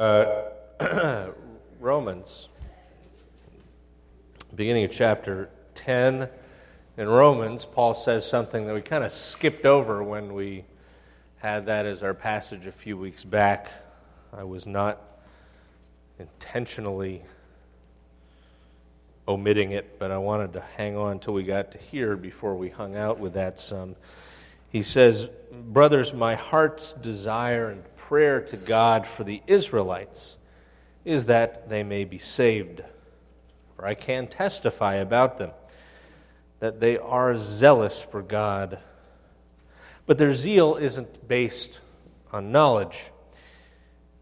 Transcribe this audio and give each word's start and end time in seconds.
Uh, 0.00 0.44
Romans, 1.78 2.48
beginning 4.54 4.84
of 4.84 4.90
chapter 4.90 5.50
10 5.74 6.26
in 6.96 7.06
Romans, 7.06 7.66
Paul 7.66 7.92
says 7.92 8.26
something 8.26 8.66
that 8.66 8.74
we 8.74 8.80
kind 8.80 9.04
of 9.04 9.12
skipped 9.12 9.66
over 9.66 10.02
when 10.02 10.32
we 10.32 10.64
had 11.36 11.66
that 11.66 11.84
as 11.84 12.02
our 12.02 12.14
passage 12.14 12.64
a 12.64 12.72
few 12.72 12.96
weeks 12.96 13.24
back. 13.24 13.70
I 14.32 14.44
was 14.44 14.66
not 14.66 15.02
intentionally 16.18 17.22
omitting 19.28 19.72
it, 19.72 19.98
but 19.98 20.10
I 20.10 20.16
wanted 20.16 20.54
to 20.54 20.62
hang 20.78 20.96
on 20.96 21.12
until 21.12 21.34
we 21.34 21.42
got 21.42 21.72
to 21.72 21.78
here 21.78 22.16
before 22.16 22.54
we 22.54 22.70
hung 22.70 22.96
out 22.96 23.18
with 23.18 23.34
that 23.34 23.60
some. 23.60 23.96
He 24.70 24.82
says, 24.82 25.28
Brothers, 25.52 26.14
my 26.14 26.36
heart's 26.36 26.94
desire 26.94 27.68
and 27.68 27.84
prayer 28.10 28.40
to 28.40 28.56
God 28.56 29.06
for 29.06 29.22
the 29.22 29.40
Israelites 29.46 30.36
is 31.04 31.26
that 31.26 31.68
they 31.68 31.84
may 31.84 32.04
be 32.04 32.18
saved. 32.18 32.82
For 33.76 33.86
I 33.86 33.94
can 33.94 34.26
testify 34.26 34.94
about 34.94 35.38
them 35.38 35.52
that 36.58 36.80
they 36.80 36.98
are 36.98 37.36
zealous 37.36 38.02
for 38.02 38.20
God. 38.20 38.80
But 40.06 40.18
their 40.18 40.34
zeal 40.34 40.74
isn't 40.74 41.28
based 41.28 41.78
on 42.32 42.50
knowledge, 42.50 43.12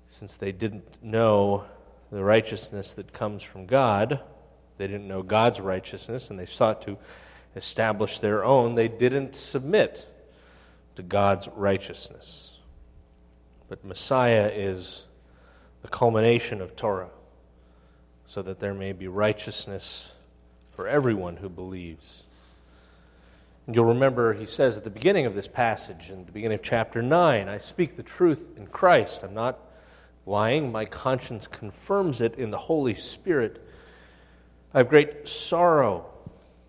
since 0.07 0.37
they 0.37 0.53
didn't 0.53 1.03
know 1.03 1.65
the 2.13 2.23
righteousness 2.23 2.93
that 2.93 3.15
comes 3.15 3.43
from 3.43 3.65
God. 3.65 4.21
They 4.77 4.87
didn't 4.87 5.09
know 5.09 5.23
God's 5.23 5.63
righteousness, 5.63 6.29
and 6.29 6.39
they 6.39 6.45
sought 6.45 6.83
to 6.83 6.99
establish 7.57 8.19
their 8.19 8.45
own. 8.45 8.75
They 8.75 8.89
didn't 8.89 9.35
submit 9.35 10.07
to 10.97 11.03
God's 11.03 11.49
righteousness. 11.57 12.58
But 13.69 13.85
Messiah 13.85 14.51
is 14.53 15.07
the 15.83 15.89
culmination 15.89 16.61
of 16.61 16.75
Torah, 16.75 17.11
so 18.27 18.43
that 18.43 18.59
there 18.61 18.75
may 18.75 18.93
be 18.93 19.09
righteousness 19.09 20.13
for 20.75 20.89
everyone 20.89 21.37
who 21.37 21.49
believes. 21.49 22.23
And 23.67 23.77
you'll 23.77 23.85
remember 23.85 24.33
he 24.33 24.47
says 24.47 24.79
at 24.79 24.85
the 24.85 24.91
beginning 24.91 25.27
of 25.27 25.35
this 25.35 25.47
passage, 25.47 26.09
in 26.09 26.25
the 26.25 26.33
beginning 26.33 26.57
of 26.57 26.63
chapter 26.63 27.03
9, 27.03 27.49
I 27.49 27.59
speak 27.59 27.97
the 27.97 28.03
truth 28.03 28.49
in 28.57 28.67
Christ. 28.69 29.23
I'm 29.23 29.35
not 29.35 29.59
lying. 30.25 30.73
My 30.73 30.87
conscience 30.87 31.47
confirms 31.47 32.23
it 32.23 32.35
in 32.37 32.51
the 32.51 32.57
Holy 32.57 32.95
Spirit. 32.95 33.63
I 34.73 34.79
have 34.79 34.89
great 34.89 35.29
sorrow 35.29 36.07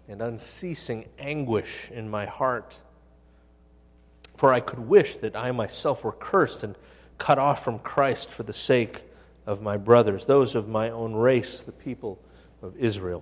and 0.09 0.21
unceasing 0.21 1.05
anguish 1.17 1.89
in 1.91 2.09
my 2.09 2.25
heart. 2.25 2.79
For 4.39 4.53
I 4.53 4.61
could 4.61 4.79
wish 4.79 5.17
that 5.17 5.35
I 5.35 5.51
myself 5.51 6.05
were 6.05 6.13
cursed 6.13 6.63
and 6.63 6.77
cut 7.17 7.37
off 7.37 7.61
from 7.61 7.77
Christ 7.77 8.31
for 8.31 8.43
the 8.43 8.53
sake 8.53 9.03
of 9.45 9.61
my 9.61 9.75
brothers, 9.75 10.27
those 10.27 10.55
of 10.55 10.69
my 10.69 10.89
own 10.89 11.13
race, 11.13 11.61
the 11.61 11.73
people 11.73 12.23
of 12.61 12.77
Israel. 12.77 13.21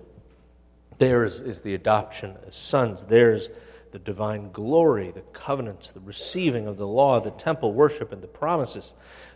Theirs 0.98 1.40
is 1.40 1.62
the 1.62 1.74
adoption 1.74 2.36
as 2.46 2.54
sons. 2.54 3.02
Theirs 3.02 3.50
the 3.90 3.98
divine 3.98 4.52
glory, 4.52 5.10
the 5.10 5.22
covenants, 5.32 5.90
the 5.90 5.98
receiving 5.98 6.68
of 6.68 6.76
the 6.76 6.86
law, 6.86 7.18
the 7.18 7.32
temple 7.32 7.72
worship, 7.72 8.12
and 8.12 8.22
the 8.22 8.28
promises. 8.28 8.92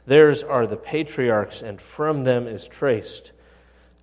Theirs 0.07 0.45
are 0.45 0.69
the 0.69 0.77
patriarchs, 0.77 1.63
and 1.63 1.81
from 1.81 2.23
them 2.23 2.47
is 2.47 2.69
traced 2.69 3.33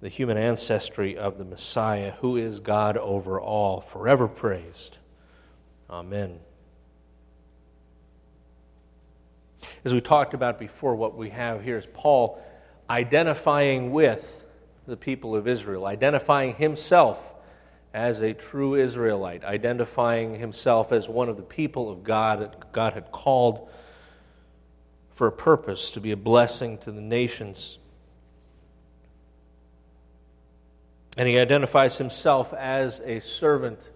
the 0.01 0.09
human 0.09 0.35
ancestry 0.35 1.17
of 1.17 1.37
the 1.37 1.45
Messiah, 1.45 2.11
who 2.19 2.35
is 2.35 2.59
God 2.59 2.97
over 2.97 3.39
all, 3.39 3.79
forever 3.79 4.27
praised. 4.27 4.97
Amen. 5.89 6.41
As 9.85 9.93
we 9.93 10.01
talked 10.01 10.33
about 10.33 10.59
before, 10.59 10.95
what 10.95 11.15
we 11.15 11.29
have 11.29 11.63
here 11.63 11.77
is 11.77 11.87
Paul 11.93 12.41
identifying 12.89 13.91
with 13.91 14.43
the 14.87 14.97
people 14.97 15.35
of 15.35 15.47
Israel, 15.47 15.85
identifying 15.85 16.55
himself 16.55 17.33
as 17.93 18.21
a 18.21 18.33
true 18.33 18.75
Israelite, 18.75 19.43
identifying 19.43 20.35
himself 20.35 20.91
as 20.91 21.07
one 21.07 21.29
of 21.29 21.37
the 21.37 21.43
people 21.43 21.89
of 21.89 22.03
God 22.03 22.39
that 22.41 22.71
God 22.71 22.93
had 22.93 23.11
called 23.11 23.69
for 25.13 25.27
a 25.27 25.31
purpose 25.31 25.91
to 25.91 26.01
be 26.01 26.11
a 26.11 26.17
blessing 26.17 26.77
to 26.79 26.91
the 26.91 27.01
nations. 27.01 27.77
And 31.17 31.27
he 31.27 31.37
identifies 31.37 31.97
himself 31.97 32.53
as 32.53 32.99
a 33.01 33.19
servant 33.19 33.89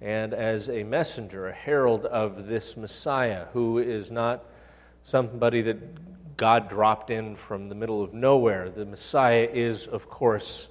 and 0.00 0.34
as 0.34 0.68
a 0.68 0.82
messenger, 0.84 1.48
a 1.48 1.52
herald 1.52 2.04
of 2.04 2.46
this 2.46 2.76
Messiah 2.76 3.46
who 3.52 3.78
is 3.78 4.10
not 4.10 4.44
somebody 5.04 5.60
that 5.62 6.36
God 6.36 6.68
dropped 6.68 7.10
in 7.10 7.36
from 7.36 7.68
the 7.68 7.74
middle 7.74 8.02
of 8.02 8.12
nowhere. 8.12 8.70
The 8.70 8.86
Messiah 8.86 9.48
is, 9.52 9.86
of 9.86 10.08
course, 10.08 10.68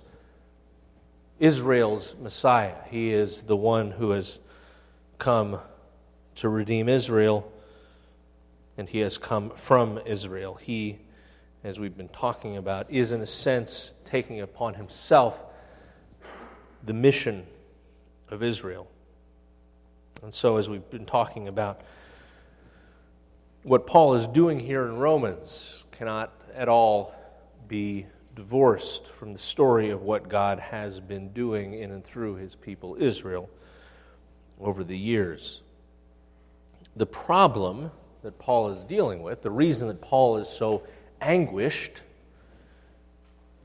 Israel's 1.39 2.16
Messiah. 2.21 2.75
He 2.89 3.13
is 3.13 3.44
the 3.44 3.55
one 3.55 3.91
who 3.91 4.11
has 4.11 4.39
come 5.19 5.59
to 6.35 6.49
redeem 6.49 6.89
Israel, 6.89 7.49
and 8.77 8.89
he 8.89 8.99
has 8.99 9.17
come 9.17 9.51
from 9.51 9.99
Israel. 10.05 10.55
He, 10.55 11.00
as 11.63 11.79
we've 11.79 11.95
been 11.95 12.09
talking 12.09 12.57
about, 12.57 12.89
is 12.89 13.11
in 13.11 13.21
a 13.21 13.27
sense 13.27 13.94
taking 14.03 14.41
upon 14.41 14.73
himself 14.73 15.41
the 16.83 16.94
mission 16.94 17.45
of 18.29 18.41
Israel. 18.41 18.88
And 20.23 20.33
so, 20.33 20.57
as 20.57 20.69
we've 20.69 20.89
been 20.89 21.05
talking 21.05 21.47
about, 21.47 21.81
what 23.63 23.88
Paul 23.88 24.16
is 24.16 24.28
doing 24.28 24.59
here 24.59 24.85
in 24.85 24.97
Romans 24.97 25.85
cannot 25.91 26.34
at 26.53 26.68
all 26.68 27.16
be 27.68 28.06
divorced 28.35 29.07
from 29.07 29.31
the 29.31 29.40
story 29.40 29.90
of 29.90 30.01
what 30.01 30.28
God 30.28 30.59
has 30.59 31.00
been 31.00 31.29
doing 31.29 31.74
in 31.74 31.91
and 31.91 32.03
through 32.03 32.35
his 32.35 32.56
people 32.56 32.97
Israel 33.00 33.50
over 34.59 34.84
the 34.84 34.97
years. 34.97 35.62
The 36.96 37.06
problem 37.06 37.91
that 38.22 38.38
Paul 38.38 38.69
is 38.69 38.84
dealing 38.84 39.24
with, 39.24 39.41
the 39.41 39.51
reason 39.51 39.88
that 39.88 40.01
Paul 40.01 40.38
is 40.38 40.50
so 40.50 40.84
anguished, 41.22 42.01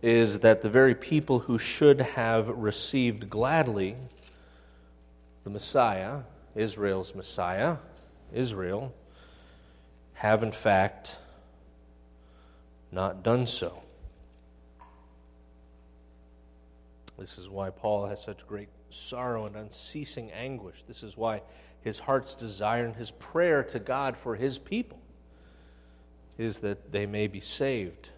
is 0.00 0.40
that 0.40 0.62
the 0.62 0.70
very 0.70 0.94
people 0.94 1.40
who 1.40 1.58
should 1.58 2.00
have 2.00 2.48
received 2.48 3.28
gladly 3.28 3.96
the 5.42 5.50
Messiah, 5.50 6.20
Israel's 6.54 7.14
Messiah, 7.16 7.78
Israel, 8.32 8.92
have 10.18 10.42
in 10.42 10.50
fact 10.50 11.14
not 12.90 13.22
done 13.22 13.46
so. 13.46 13.82
This 17.16 17.38
is 17.38 17.48
why 17.48 17.70
Paul 17.70 18.06
has 18.06 18.20
such 18.20 18.44
great 18.44 18.68
sorrow 18.90 19.46
and 19.46 19.54
unceasing 19.54 20.32
anguish. 20.32 20.82
This 20.82 21.04
is 21.04 21.16
why 21.16 21.42
his 21.82 22.00
heart's 22.00 22.34
desire 22.34 22.84
and 22.84 22.96
his 22.96 23.12
prayer 23.12 23.62
to 23.62 23.78
God 23.78 24.16
for 24.16 24.34
his 24.34 24.58
people 24.58 24.98
is 26.36 26.58
that 26.60 26.90
they 26.90 27.06
may 27.06 27.28
be 27.28 27.40
saved. 27.40 28.08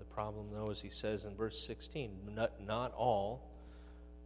The 0.00 0.04
problem, 0.06 0.46
though, 0.52 0.70
as 0.70 0.80
he 0.80 0.90
says 0.90 1.24
in 1.24 1.36
verse 1.36 1.64
16, 1.64 2.10
not, 2.34 2.52
not 2.66 2.92
all 2.94 3.40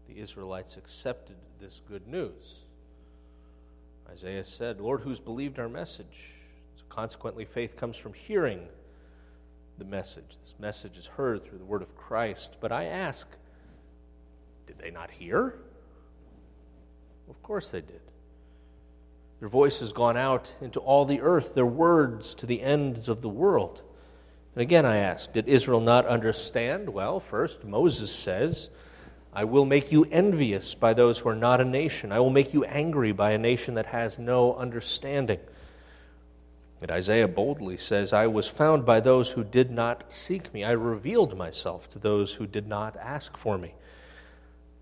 the 0.08 0.18
Israelites 0.18 0.78
accepted 0.78 1.36
this 1.60 1.82
good 1.86 2.06
news. 2.06 2.56
Isaiah 4.10 4.44
said, 4.44 4.80
Lord, 4.80 5.02
who's 5.02 5.20
believed 5.20 5.58
our 5.58 5.68
message? 5.68 6.32
So 6.76 6.84
consequently, 6.88 7.44
faith 7.44 7.76
comes 7.76 7.96
from 7.96 8.14
hearing 8.14 8.68
the 9.78 9.84
message. 9.84 10.36
This 10.42 10.54
message 10.58 10.96
is 10.96 11.06
heard 11.06 11.44
through 11.44 11.58
the 11.58 11.64
word 11.64 11.82
of 11.82 11.96
Christ. 11.96 12.56
But 12.60 12.72
I 12.72 12.84
ask, 12.84 13.28
did 14.66 14.78
they 14.78 14.90
not 14.90 15.10
hear? 15.10 15.54
Of 17.28 17.42
course 17.42 17.70
they 17.70 17.80
did. 17.80 18.00
Their 19.40 19.48
voice 19.48 19.80
has 19.80 19.92
gone 19.92 20.16
out 20.16 20.52
into 20.60 20.80
all 20.80 21.04
the 21.04 21.20
earth, 21.20 21.54
their 21.54 21.66
words 21.66 22.34
to 22.36 22.46
the 22.46 22.62
ends 22.62 23.08
of 23.08 23.20
the 23.20 23.28
world. 23.28 23.82
And 24.54 24.62
again, 24.62 24.84
I 24.84 24.96
ask, 24.96 25.32
did 25.32 25.48
Israel 25.48 25.80
not 25.80 26.06
understand? 26.06 26.88
Well, 26.88 27.20
first, 27.20 27.62
Moses 27.64 28.12
says, 28.12 28.70
I 29.32 29.44
will 29.44 29.64
make 29.64 29.92
you 29.92 30.06
envious 30.10 30.74
by 30.74 30.94
those 30.94 31.18
who 31.18 31.28
are 31.28 31.36
not 31.36 31.60
a 31.60 31.64
nation. 31.64 32.12
I 32.12 32.20
will 32.20 32.30
make 32.30 32.54
you 32.54 32.64
angry 32.64 33.12
by 33.12 33.32
a 33.32 33.38
nation 33.38 33.74
that 33.74 33.86
has 33.86 34.18
no 34.18 34.54
understanding. 34.54 35.38
And 36.80 36.90
Isaiah 36.90 37.28
boldly 37.28 37.76
says, 37.76 38.12
I 38.12 38.26
was 38.26 38.46
found 38.46 38.86
by 38.86 39.00
those 39.00 39.32
who 39.32 39.44
did 39.44 39.70
not 39.70 40.12
seek 40.12 40.52
me. 40.54 40.64
I 40.64 40.72
revealed 40.72 41.36
myself 41.36 41.90
to 41.90 41.98
those 41.98 42.34
who 42.34 42.46
did 42.46 42.68
not 42.68 42.96
ask 42.96 43.36
for 43.36 43.58
me. 43.58 43.74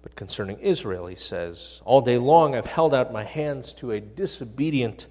But 0.03 0.15
concerning 0.15 0.59
Israel, 0.59 1.07
he 1.07 1.17
says, 1.17 1.81
All 1.85 2.01
day 2.01 2.19
long 2.19 2.55
I've 2.55 2.67
held 2.67 2.95
out 2.95 3.13
my 3.13 3.25
hands 3.25 3.73
to 3.75 3.91
a 3.91 4.01
disobedient 4.01 5.07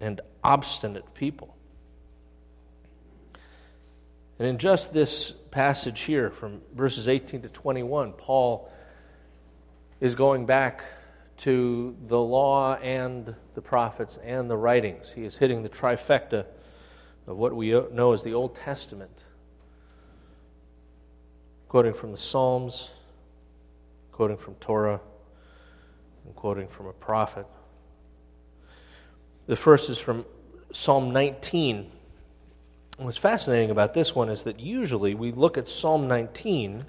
and 0.00 0.20
obstinate 0.42 1.14
people. 1.14 1.55
And 4.38 4.46
in 4.46 4.58
just 4.58 4.92
this 4.92 5.32
passage 5.50 6.02
here 6.02 6.30
from 6.30 6.60
verses 6.74 7.08
18 7.08 7.42
to 7.42 7.48
21, 7.48 8.12
Paul 8.12 8.70
is 10.00 10.14
going 10.14 10.44
back 10.44 10.84
to 11.38 11.96
the 12.06 12.20
law 12.20 12.74
and 12.76 13.34
the 13.54 13.62
prophets 13.62 14.18
and 14.22 14.50
the 14.50 14.56
writings. 14.56 15.10
He 15.10 15.24
is 15.24 15.38
hitting 15.38 15.62
the 15.62 15.68
trifecta 15.68 16.46
of 17.26 17.36
what 17.36 17.54
we 17.54 17.70
know 17.70 18.12
as 18.12 18.22
the 18.22 18.34
Old 18.34 18.54
Testament, 18.54 19.24
quoting 21.68 21.94
from 21.94 22.12
the 22.12 22.18
Psalms, 22.18 22.90
quoting 24.12 24.36
from 24.36 24.54
Torah, 24.56 25.00
and 26.24 26.34
quoting 26.36 26.68
from 26.68 26.86
a 26.86 26.92
prophet. 26.92 27.46
The 29.46 29.56
first 29.56 29.88
is 29.88 29.98
from 29.98 30.24
Psalm 30.72 31.12
19. 31.12 31.90
What's 32.98 33.18
fascinating 33.18 33.70
about 33.70 33.92
this 33.92 34.14
one 34.14 34.30
is 34.30 34.44
that 34.44 34.58
usually 34.58 35.14
we 35.14 35.30
look 35.30 35.58
at 35.58 35.68
Psalm 35.68 36.08
19 36.08 36.84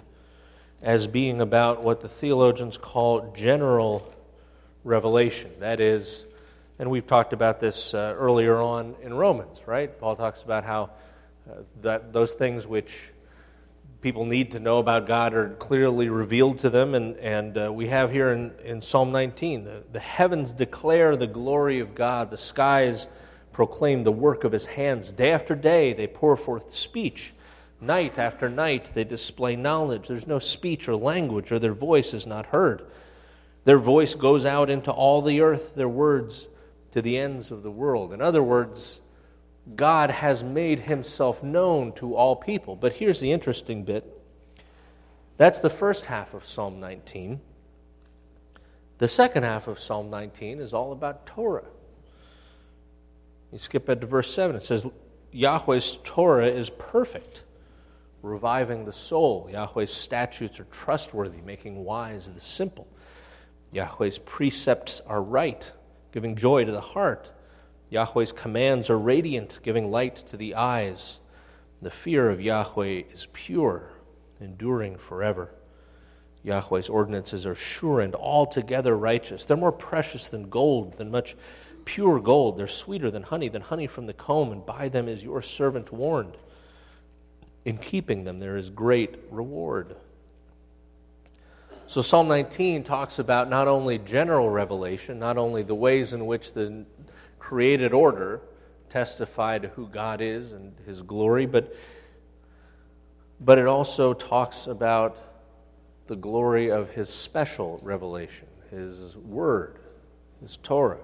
as 0.81 1.06
being 1.06 1.42
about 1.42 1.83
what 1.83 2.00
the 2.00 2.07
theologians 2.07 2.77
call 2.77 3.33
general 3.36 4.13
revelation. 4.86 5.51
That 5.59 5.81
is, 5.81 6.25
and 6.80 6.89
we've 6.89 7.06
talked 7.06 7.33
about 7.33 7.59
this 7.59 7.94
uh, 7.94 8.15
earlier 8.18 8.57
on 8.57 8.95
in 9.01 9.13
Romans, 9.13 9.62
right? 9.65 10.00
Paul 10.00 10.15
talks 10.15 10.44
about 10.44 10.63
how 10.63 10.92
uh, 11.50 11.63
that 11.81 12.13
those 12.13 12.33
things 12.33 12.65
which 12.65 13.12
people 14.01 14.25
need 14.25 14.51
to 14.51 14.59
know 14.59 14.80
about 14.80 15.07
God 15.07 15.33
are 15.33 15.50
clearly 15.56 16.07
revealed 16.07 16.59
to 16.59 16.69
them. 16.69 16.94
And, 16.94 17.18
and 17.18 17.57
uh, 17.57 17.74
we 17.74 17.88
have 17.88 18.12
here 18.12 18.31
in, 18.31 18.54
in 18.63 18.81
Psalm 18.81 19.12
19 19.12 19.65
the, 19.65 19.83
the 19.92 20.00
heavens 20.00 20.54
declare 20.54 21.18
the 21.18 21.27
glory 21.27 21.80
of 21.80 21.95
God, 21.95 22.30
the 22.30 22.38
skies 22.38 23.07
proclaim 23.57 24.04
the 24.04 24.12
work 24.12 24.44
of 24.44 24.51
his 24.51 24.68
hands. 24.68 25.12
Day 25.12 25.31
after 25.31 25.56
day, 25.56 25.92
they 25.92 26.06
pour 26.06 26.38
forth 26.38 26.75
speech. 26.75 27.33
Night 27.81 28.19
after 28.19 28.48
night, 28.48 28.92
they 28.94 29.04
display 29.04 29.56
knowledge. 29.56 30.07
There's 30.07 30.27
no 30.27 30.38
speech 30.38 30.88
or 30.88 30.95
language, 30.95 31.51
or 31.51 31.57
their 31.57 31.74
voice 31.74 32.13
is 32.13 32.27
not 32.27 32.45
heard. 32.45 32.86
Their 33.65 33.80
voice 33.80 34.13
goes 34.13 34.45
out 34.45 34.69
into 34.69 34.92
all 34.92 35.24
the 35.24 35.42
earth, 35.42 35.74
their 35.74 35.89
words 35.89 36.48
to 36.92 37.01
the 37.01 37.18
ends 37.18 37.50
of 37.50 37.63
the 37.63 37.71
world. 37.71 38.13
In 38.13 38.21
other 38.21 38.44
words, 38.44 39.01
God 39.75 40.12
has 40.12 40.44
made 40.44 40.81
himself 40.81 41.42
known 41.42 41.94
to 41.94 42.15
all 42.15 42.36
people. 42.36 42.75
But 42.75 42.98
here's 42.98 43.19
the 43.19 43.31
interesting 43.31 43.83
bit 43.83 44.06
that's 45.38 45.57
the 45.57 45.71
first 45.71 46.06
half 46.06 46.36
of 46.36 46.45
Psalm 46.45 46.80
19. 46.80 47.42
The 49.00 49.07
second 49.07 49.42
half 49.42 49.68
of 49.68 49.80
Psalm 49.80 50.12
19 50.12 50.59
is 50.59 50.75
all 50.75 50.92
about 50.92 51.25
Torah. 51.25 51.65
You 53.51 53.59
skip 53.59 53.88
ahead 53.88 54.01
to 54.01 54.07
verse 54.07 54.33
7. 54.33 54.55
It 54.55 54.63
says, 54.63 54.88
Yahweh's 55.31 55.99
Torah 56.03 56.47
is 56.47 56.69
perfect, 56.69 57.44
reviving 58.21 58.85
the 58.85 58.94
soul. 58.94 59.49
Yahweh's 59.51 59.94
statutes 59.94 60.59
are 60.59 60.65
trustworthy, 60.65 61.41
making 61.41 61.83
wise 61.83 62.29
the 62.29 62.39
simple. 62.39 62.88
Yahweh's 63.71 64.17
precepts 64.17 65.01
are 65.01 65.21
right, 65.21 65.71
giving 66.11 66.35
joy 66.35 66.65
to 66.65 66.71
the 66.71 66.81
heart. 66.81 67.31
Yahweh's 67.89 68.31
commands 68.31 68.89
are 68.89 68.97
radiant, 68.97 69.59
giving 69.63 69.91
light 69.91 70.15
to 70.15 70.38
the 70.38 70.55
eyes. 70.55 71.19
The 71.81 71.91
fear 71.91 72.29
of 72.29 72.41
Yahweh 72.41 73.03
is 73.13 73.27
pure, 73.33 73.91
enduring 74.41 74.97
forever. 74.97 75.53
Yahweh's 76.44 76.89
ordinances 76.89 77.45
are 77.45 77.55
sure 77.55 77.99
and 77.99 78.15
altogether 78.15 78.97
righteous. 78.97 79.45
They're 79.45 79.57
more 79.57 79.71
precious 79.71 80.29
than 80.29 80.49
gold, 80.49 80.94
than 80.94 81.11
much 81.11 81.35
pure 81.87 82.19
gold. 82.19 82.57
They're 82.57 82.67
sweeter 82.67 83.09
than 83.09 83.23
honey, 83.23 83.47
than 83.47 83.61
honey 83.61 83.87
from 83.87 84.07
the 84.07 84.13
comb, 84.13 84.51
and 84.51 84.65
by 84.65 84.89
them 84.89 85.07
is 85.07 85.23
your 85.23 85.41
servant 85.41 85.91
warned. 85.93 86.37
In 87.63 87.77
keeping 87.77 88.25
them, 88.25 88.39
there 88.39 88.57
is 88.57 88.69
great 88.69 89.15
reward. 89.31 89.95
So, 91.87 92.01
Psalm 92.01 92.27
19 92.27 92.83
talks 92.83 93.19
about 93.19 93.49
not 93.49 93.69
only 93.69 93.97
general 93.99 94.49
revelation, 94.49 95.17
not 95.17 95.37
only 95.37 95.63
the 95.63 95.75
ways 95.75 96.11
in 96.11 96.25
which 96.25 96.51
the 96.51 96.85
created 97.39 97.93
order 97.93 98.41
testify 98.89 99.57
to 99.59 99.69
who 99.69 99.87
God 99.87 100.19
is 100.19 100.51
and 100.51 100.75
his 100.85 101.01
glory, 101.01 101.45
but, 101.45 101.73
but 103.39 103.57
it 103.57 103.67
also 103.67 104.13
talks 104.13 104.67
about 104.67 105.17
the 106.07 106.17
glory 106.17 106.69
of 106.69 106.89
his 106.91 107.09
special 107.09 107.79
revelation, 107.81 108.47
his 108.71 109.15
word, 109.15 109.79
his 110.41 110.57
Torah. 110.57 110.99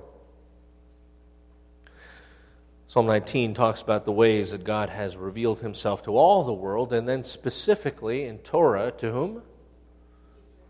Psalm 2.94 3.08
19 3.08 3.56
talks 3.56 3.82
about 3.82 4.06
the 4.06 4.12
ways 4.12 4.52
that 4.52 4.64
God 4.64 4.92
has 4.92 5.18
revealed 5.18 5.62
himself 5.62 6.04
to 6.04 6.16
all 6.16 6.44
the 6.44 6.54
world, 6.54 6.94
and 6.94 7.10
then 7.10 7.24
specifically 7.24 8.26
in 8.26 8.38
Torah 8.38 8.92
to 9.00 9.12
whom? 9.12 9.42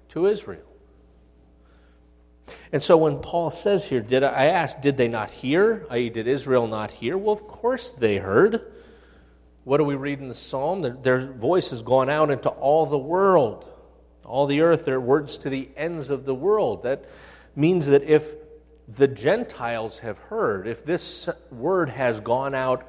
To 0.08 0.28
Israel. 0.28 0.64
And 2.72 2.81
so 2.81 2.96
when 2.96 3.20
Paul 3.20 3.52
says 3.52 3.84
here, 3.84 4.00
did 4.00 4.24
I, 4.24 4.30
I 4.30 4.46
ask, 4.46 4.80
did 4.80 4.96
they 4.96 5.10
not 5.10 5.31
hear? 5.31 5.86
I.e., 5.90 6.10
did 6.10 6.25
Israel 6.25 6.66
not 6.66 6.92
hear? 6.92 7.18
Well, 7.18 7.34
of 7.34 7.46
course 7.46 7.92
they 7.92 8.20
heard. 8.20 8.72
What 9.66 9.80
do 9.80 9.84
we 9.84 9.96
read 9.96 10.22
in 10.22 10.30
the 10.30 10.34
psalm? 10.34 10.81
Their, 10.81 10.94
their 10.94 11.25
voice 11.34 11.72
has 11.72 11.81
gone 11.81 12.10
out 12.10 12.31
into 12.31 12.48
all 12.48 12.86
the 12.86 12.98
world, 12.98 13.70
all 14.24 14.46
the 14.46 14.62
earth, 14.62 14.86
their 14.86 15.02
words 15.02 15.38
to 15.40 15.50
the 15.50 15.68
ends 15.75 16.10
of 16.10 16.24
the 16.24 16.36
world. 16.36 16.84
That 16.84 17.04
means 17.54 17.88
that 17.88 18.04
if 18.04 18.34
the 18.88 19.08
Gentiles 19.08 20.00
have 20.00 20.18
heard, 20.18 20.68
if 20.68 20.84
this 20.84 21.30
word 21.52 21.90
has 21.90 22.20
gone 22.20 22.54
out 22.54 22.86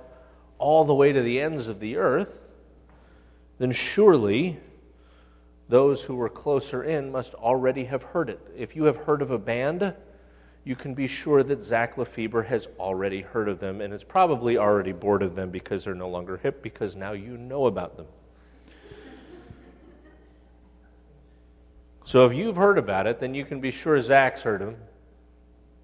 all 0.59 0.85
the 0.85 0.95
way 0.95 1.13
to 1.13 1.23
the 1.23 1.41
ends 1.41 1.69
of 1.69 1.81
the 1.81 1.97
earth, 1.97 2.49
then 3.59 3.71
surely 3.71 4.59
those 5.69 6.03
who 6.03 6.17
were 6.17 6.29
closer 6.29 6.83
in 6.83 7.11
must 7.13 7.35
already 7.35 7.85
have 7.85 8.03
heard 8.03 8.29
it. 8.29 8.41
If 8.57 8.77
you 8.77 8.85
have 8.85 8.97
heard 8.97 9.23
of 9.23 9.31
a 9.31 9.39
band, 9.39 9.95
you 10.65 10.75
can 10.75 10.95
be 10.95 11.07
sure 11.07 11.43
that 11.43 11.61
Zach 11.61 11.97
Lefebvre 11.97 12.43
has 12.43 12.69
already 12.79 13.21
heard 13.21 13.49
of 13.49 13.61
them 13.61 13.81
and 13.81 13.93
is 13.93 14.05
probably 14.05 14.59
already 14.59 14.93
bored 14.93 15.23
of 15.23 15.35
them 15.35 15.51
because 15.51 15.85
they're 15.85 15.95
no 15.95 16.09
longer 16.09 16.39
hip 16.39 16.63
because 16.63 16.97
now 16.97 17.13
you 17.13 17.37
know 17.37 17.67
about 17.67 17.97
them. 17.97 18.07
So 22.07 22.27
if 22.27 22.35
you've 22.35 22.57
heard 22.57 22.79
about 22.79 23.07
it, 23.07 23.19
then 23.19 23.35
you 23.35 23.45
can 23.45 23.61
be 23.61 23.71
sure 23.71 24.01
Zach's 24.03 24.43
heard 24.43 24.61
of 24.61 24.69
them. 24.73 24.81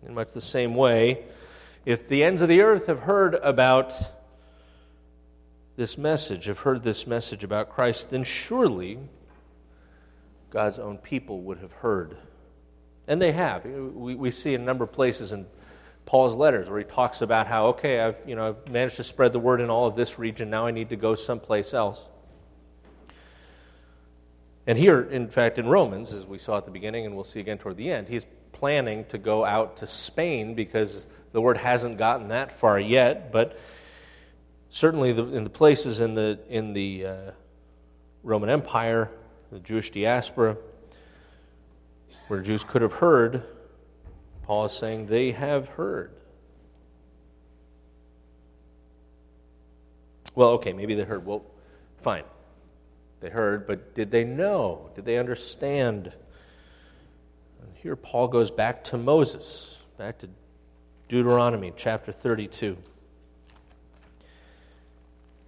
In 0.06 0.14
much 0.14 0.32
the 0.32 0.41
same 0.41 0.75
way, 0.75 1.25
if 1.85 2.08
the 2.08 2.25
ends 2.25 2.43
of 2.43 2.49
the 2.49 2.62
earth 2.62 2.87
have 2.87 3.00
heard 3.00 3.35
about 3.37 3.93
this 5.76 5.97
message, 5.97 6.47
have 6.47 6.61
heard 6.61 6.83
this 6.83 7.07
message 7.07 7.45
about 7.45 7.71
Christ, 7.71 8.11
then 8.11 8.25
surely 8.25 8.99
God's 10.50 10.78
own 10.78 10.99
people 10.99 11.40
would 11.42 11.59
have 11.59 11.73
heard. 11.73 12.16
And 13.07 13.21
they 13.21 13.33
have. 13.33 13.64
We, 13.64 14.30
see 14.30 14.54
in 14.54 14.61
a 14.61 14.64
number 14.64 14.85
of 14.85 14.92
places 14.92 15.33
in 15.33 15.47
Paul's 16.07 16.35
letters 16.35 16.69
where 16.69 16.78
he 16.78 16.85
talks 16.85 17.23
about 17.23 17.47
how, 17.47 17.66
okay, 17.69 18.00
I've, 18.00 18.19
you 18.26 18.37
know, 18.37 18.49
I've 18.49 18.69
managed 18.71 18.97
to 18.97 19.04
spread 19.04 19.33
the 19.33 19.38
word 19.38 19.61
in 19.61 19.71
all 19.71 19.87
of 19.87 19.97
this 19.97 20.19
region, 20.19 20.50
now 20.50 20.66
I 20.66 20.71
need 20.71 20.88
to 20.90 20.97
go 20.97 21.14
someplace 21.14 21.73
else. 21.73 22.02
And 24.66 24.78
here, 24.78 25.00
in 25.00 25.28
fact, 25.28 25.59
in 25.59 25.66
Romans, 25.66 26.12
as 26.12 26.26
we 26.26 26.38
saw 26.38 26.59
at 26.59 26.64
the 26.64 26.71
beginning 26.71 27.07
and 27.07 27.14
we'll 27.14 27.25
see 27.25 27.40
again 27.40 27.59
toward 27.59 27.76
the 27.76 27.90
end, 27.90 28.09
he's 28.09 28.26
planning 28.61 29.07
to 29.07 29.17
go 29.17 29.43
out 29.43 29.79
to 29.79 29.87
Spain 29.87 30.55
because 30.55 31.07
the 31.33 31.40
word 31.40 31.57
hasn't 31.57 31.97
gotten 31.97 32.29
that 32.29 32.52
far 32.52 32.79
yet, 32.79 33.33
but 33.33 33.59
certainly 34.69 35.12
the, 35.12 35.25
in 35.29 35.45
the 35.45 35.50
places 35.50 35.99
in 35.99 36.12
the, 36.12 36.38
in 36.50 36.75
the 36.75 37.07
uh, 37.07 37.31
Roman 38.23 38.50
Empire, 38.50 39.11
the 39.50 39.61
Jewish 39.61 39.90
diaspora, 39.90 40.59
where 42.29 42.43
Jews 42.43 42.62
could 42.62 42.83
have 42.83 42.93
heard, 42.93 43.45
Paul 44.43 44.67
is 44.67 44.73
saying 44.73 45.07
they 45.07 45.31
have 45.31 45.69
heard. 45.69 46.12
Well, 50.35 50.50
okay, 50.50 50.75
maybe 50.75 50.95
they 50.95 51.05
heard. 51.05 51.25
Well, 51.25 51.47
fine. 52.02 52.25
They 53.21 53.31
heard, 53.31 53.67
but 53.67 53.95
did 53.95 54.11
they 54.11 54.25
know? 54.25 54.90
Did 54.95 55.07
they 55.07 55.17
understand? 55.17 56.12
And 57.62 57.76
here 57.76 57.97
Paul 57.97 58.29
goes 58.29 58.50
back 58.50 58.85
to 58.85 58.97
Moses, 58.97 59.79
back 59.99 60.19
to 60.19 60.29
Deuteronomy 61.09 61.73
chapter 61.76 62.12
32. 62.12 62.76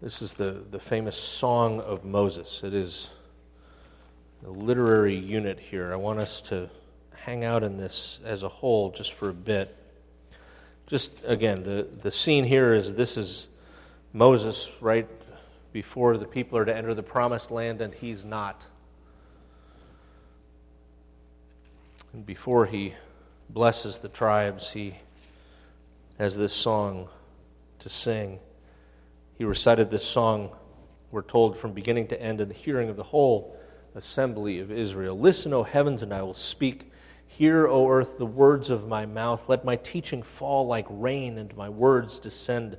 This 0.00 0.20
is 0.20 0.34
the, 0.34 0.64
the 0.70 0.80
famous 0.80 1.16
Song 1.16 1.80
of 1.80 2.04
Moses. 2.04 2.64
It 2.64 2.74
is 2.74 3.08
the 4.42 4.50
literary 4.50 5.14
unit 5.14 5.60
here. 5.60 5.92
I 5.92 5.96
want 5.96 6.18
us 6.18 6.40
to 6.42 6.68
hang 7.14 7.44
out 7.44 7.62
in 7.62 7.76
this 7.76 8.18
as 8.24 8.42
a 8.42 8.48
whole 8.48 8.90
just 8.90 9.12
for 9.12 9.28
a 9.28 9.34
bit. 9.34 9.76
Just 10.88 11.22
again, 11.24 11.62
the, 11.62 11.88
the 12.02 12.10
scene 12.10 12.44
here 12.44 12.74
is 12.74 12.96
this 12.96 13.16
is 13.16 13.46
Moses 14.12 14.72
right 14.80 15.08
before 15.72 16.18
the 16.18 16.26
people 16.26 16.58
are 16.58 16.64
to 16.64 16.76
enter 16.76 16.92
the 16.92 17.02
promised 17.02 17.50
land, 17.50 17.80
and 17.80 17.94
he's 17.94 18.24
not. 18.24 18.66
And 22.12 22.26
before 22.26 22.66
he 22.66 22.94
blesses 23.48 24.00
the 24.00 24.08
tribes, 24.08 24.70
he 24.70 24.96
has 26.18 26.36
this 26.36 26.52
song 26.52 27.08
to 27.78 27.88
sing. 27.88 28.38
He 29.38 29.44
recited 29.44 29.90
this 29.90 30.04
song, 30.04 30.50
we're 31.10 31.22
told, 31.22 31.56
from 31.56 31.72
beginning 31.72 32.08
to 32.08 32.20
end 32.20 32.40
in 32.40 32.48
the 32.48 32.54
hearing 32.54 32.90
of 32.90 32.96
the 32.96 33.02
whole 33.02 33.56
assembly 33.94 34.58
of 34.58 34.70
Israel. 34.70 35.18
Listen, 35.18 35.54
O 35.54 35.62
heavens, 35.62 36.02
and 36.02 36.12
I 36.12 36.22
will 36.22 36.34
speak. 36.34 36.92
Hear, 37.26 37.66
O 37.66 37.88
earth, 37.88 38.18
the 38.18 38.26
words 38.26 38.68
of 38.68 38.86
my 38.86 39.06
mouth. 39.06 39.48
Let 39.48 39.64
my 39.64 39.76
teaching 39.76 40.22
fall 40.22 40.66
like 40.66 40.86
rain, 40.90 41.38
and 41.38 41.56
my 41.56 41.70
words 41.70 42.18
descend 42.18 42.76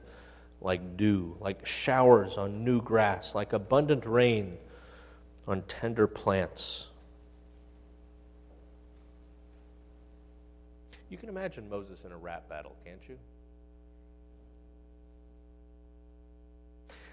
like 0.62 0.96
dew, 0.96 1.38
like 1.40 1.66
showers 1.66 2.38
on 2.38 2.64
new 2.64 2.82
grass, 2.82 3.34
like 3.34 3.52
abundant 3.52 4.06
rain 4.06 4.58
on 5.48 5.64
tender 5.64 6.06
plants. 6.06 6.88
You 11.14 11.18
can 11.18 11.30
imagine 11.30 11.70
Moses 11.70 12.06
in 12.06 12.12
a 12.12 12.18
rap 12.18 12.50
battle, 12.50 12.76
can't 12.84 13.08
you? 13.08 13.20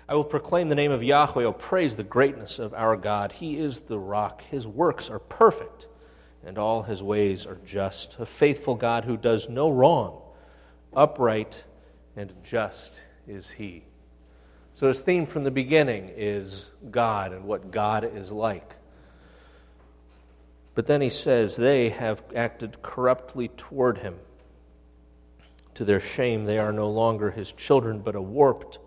I 0.08 0.14
will 0.14 0.24
proclaim 0.24 0.70
the 0.70 0.74
name 0.74 0.90
of 0.90 1.02
Yahweh. 1.02 1.44
Oh, 1.44 1.52
praise 1.52 1.96
the 1.96 2.02
greatness 2.02 2.58
of 2.58 2.72
our 2.72 2.96
God. 2.96 3.32
He 3.32 3.58
is 3.58 3.82
the 3.82 3.98
rock. 3.98 4.40
His 4.44 4.66
works 4.66 5.10
are 5.10 5.18
perfect, 5.18 5.86
and 6.42 6.56
all 6.56 6.84
his 6.84 7.02
ways 7.02 7.44
are 7.44 7.58
just. 7.62 8.16
A 8.18 8.24
faithful 8.24 8.74
God 8.74 9.04
who 9.04 9.18
does 9.18 9.50
no 9.50 9.68
wrong, 9.68 10.22
upright 10.96 11.64
and 12.16 12.32
just 12.42 13.02
is 13.28 13.50
he. 13.50 13.84
So 14.72 14.88
his 14.88 15.02
theme 15.02 15.26
from 15.26 15.44
the 15.44 15.50
beginning 15.50 16.10
is 16.16 16.70
God 16.90 17.34
and 17.34 17.44
what 17.44 17.70
God 17.70 18.10
is 18.16 18.32
like. 18.32 18.76
But 20.80 20.86
then 20.86 21.02
he 21.02 21.10
says, 21.10 21.56
They 21.56 21.90
have 21.90 22.22
acted 22.34 22.80
corruptly 22.80 23.48
toward 23.48 23.98
him. 23.98 24.14
To 25.74 25.84
their 25.84 26.00
shame, 26.00 26.46
they 26.46 26.58
are 26.58 26.72
no 26.72 26.88
longer 26.88 27.32
his 27.32 27.52
children, 27.52 28.00
but 28.00 28.14
a 28.14 28.22
warped 28.22 28.78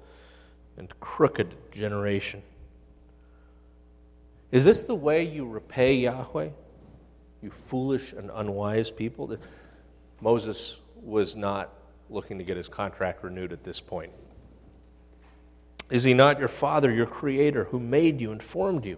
and 0.76 0.92
crooked 1.00 1.54
generation. 1.72 2.42
Is 4.52 4.66
this 4.66 4.82
the 4.82 4.96
way 4.96 5.24
you 5.24 5.46
repay 5.46 5.94
Yahweh, 5.94 6.50
you 7.44 7.52
foolish 7.52 8.12
and 8.12 8.32
unwise 8.34 8.90
people? 8.90 9.38
Moses 10.20 10.80
was 10.96 11.36
not 11.36 11.70
looking 12.10 12.40
to 12.40 12.44
get 12.44 12.58
his 12.58 12.70
contract 12.70 13.24
renewed 13.24 13.54
at 13.54 13.64
this 13.64 13.80
point. 13.80 14.14
Is 15.92 16.06
he 16.06 16.16
not 16.16 16.40
your 16.40 16.48
father, 16.48 16.92
your 16.92 17.06
creator, 17.06 17.66
who 17.66 17.80
made 17.80 18.20
you 18.20 18.32
and 18.32 18.42
formed 18.42 18.84
you? 18.84 18.98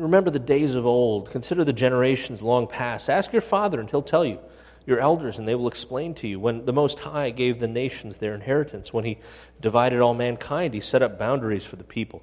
Remember 0.00 0.30
the 0.30 0.38
days 0.38 0.74
of 0.74 0.86
old. 0.86 1.30
Consider 1.30 1.64
the 1.64 1.72
generations 1.72 2.40
long 2.40 2.66
past. 2.66 3.10
Ask 3.10 3.32
your 3.32 3.42
father, 3.42 3.78
and 3.78 3.90
he'll 3.90 4.02
tell 4.02 4.24
you 4.24 4.38
your 4.86 4.98
elders, 4.98 5.38
and 5.38 5.46
they 5.46 5.54
will 5.54 5.68
explain 5.68 6.14
to 6.14 6.28
you. 6.28 6.40
When 6.40 6.64
the 6.64 6.72
Most 6.72 7.00
High 7.00 7.30
gave 7.30 7.58
the 7.58 7.68
nations 7.68 8.16
their 8.16 8.34
inheritance, 8.34 8.92
when 8.92 9.04
He 9.04 9.18
divided 9.60 10.00
all 10.00 10.14
mankind, 10.14 10.74
He 10.74 10.80
set 10.80 11.02
up 11.02 11.18
boundaries 11.18 11.64
for 11.64 11.76
the 11.76 11.84
people 11.84 12.22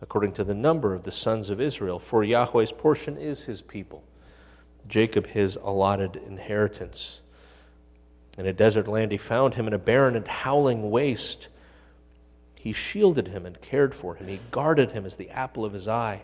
according 0.00 0.32
to 0.32 0.44
the 0.44 0.54
number 0.54 0.92
of 0.92 1.04
the 1.04 1.10
sons 1.10 1.48
of 1.48 1.60
Israel. 1.60 1.98
For 1.98 2.22
Yahweh's 2.22 2.72
portion 2.72 3.16
is 3.16 3.44
His 3.44 3.62
people, 3.62 4.04
Jacob 4.86 5.28
His 5.28 5.56
allotted 5.56 6.16
inheritance. 6.16 7.20
In 8.38 8.46
a 8.46 8.52
desert 8.52 8.88
land, 8.88 9.12
He 9.12 9.18
found 9.18 9.54
him 9.54 9.66
in 9.66 9.72
a 9.72 9.78
barren 9.78 10.16
and 10.16 10.26
howling 10.26 10.90
waste. 10.90 11.48
He 12.54 12.72
shielded 12.72 13.28
him 13.28 13.44
and 13.44 13.60
cared 13.60 13.94
for 13.94 14.14
him. 14.14 14.26
He 14.26 14.40
guarded 14.50 14.92
him 14.92 15.04
as 15.04 15.16
the 15.16 15.30
apple 15.30 15.64
of 15.64 15.74
his 15.74 15.86
eye 15.86 16.22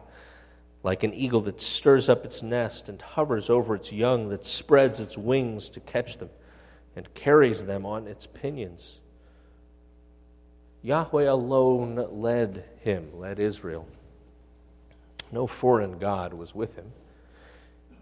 like 0.83 1.03
an 1.03 1.13
eagle 1.13 1.43
that 1.43 1.61
stirs 1.61 2.09
up 2.09 2.25
its 2.25 2.43
nest 2.43 2.89
and 2.89 3.01
hovers 3.03 3.51
over 3.51 3.75
its 3.75 3.93
young, 3.93 4.29
that 4.31 4.47
spreads 4.47 4.99
its 4.99 5.19
wings 5.19 5.69
to 5.69 5.81
catch 5.81 6.19
them 6.19 6.31
and 6.97 7.13
carries 7.15 7.67
them 7.67 7.85
on 7.85 8.07
its 8.07 8.27
pinions. 8.27 9.01
Yahweh 10.83 11.29
alone 11.29 12.07
led 12.11 12.65
him, 12.81 13.11
led 13.19 13.39
Israel. 13.39 13.87
No 15.31 15.47
foreign 15.47 15.99
God 15.99 16.33
was 16.33 16.55
with 16.55 16.77
him. 16.77 16.93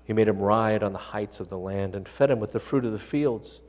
He 0.04 0.12
made 0.12 0.28
him 0.28 0.38
ride 0.38 0.82
on 0.82 0.92
the 0.92 0.98
heights 0.98 1.40
of 1.40 1.50
the 1.50 1.58
land 1.58 1.94
and 1.94 2.08
fed 2.08 2.30
him 2.30 2.40
with 2.40 2.52
the 2.52 2.60
fruit 2.60 2.84
of 2.84 2.92
the 2.92 2.98
fields. 2.98 3.60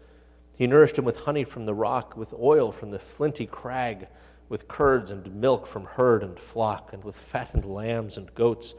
He 0.56 0.68
nourished 0.68 0.98
him 0.98 1.06
with 1.06 1.22
honey 1.22 1.44
from 1.44 1.66
the 1.66 1.74
rock, 1.74 2.16
with 2.16 2.34
oil 2.34 2.72
from 2.72 2.92
the 2.92 3.00
flinty 3.00 3.46
crag, 3.46 4.08
with 4.48 4.68
curds 4.68 5.12
and 5.12 5.36
milk 5.36 5.68
from 5.68 5.86
herd 5.86 6.24
and 6.24 6.40
flock, 6.40 6.94
and 6.94 7.04
with 7.04 7.16
fattened 7.16 7.66
lambs 7.66 8.18
and 8.18 8.34
goats 8.36 8.74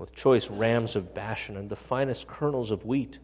with 0.00 0.14
choice 0.14 0.48
rams 0.48 0.96
of 0.96 1.14
Bashan 1.14 1.58
and 1.58 1.68
the 1.68 1.76
finest 1.76 2.26
kernels 2.26 2.70
of 2.70 2.86
wheat. 2.86 3.18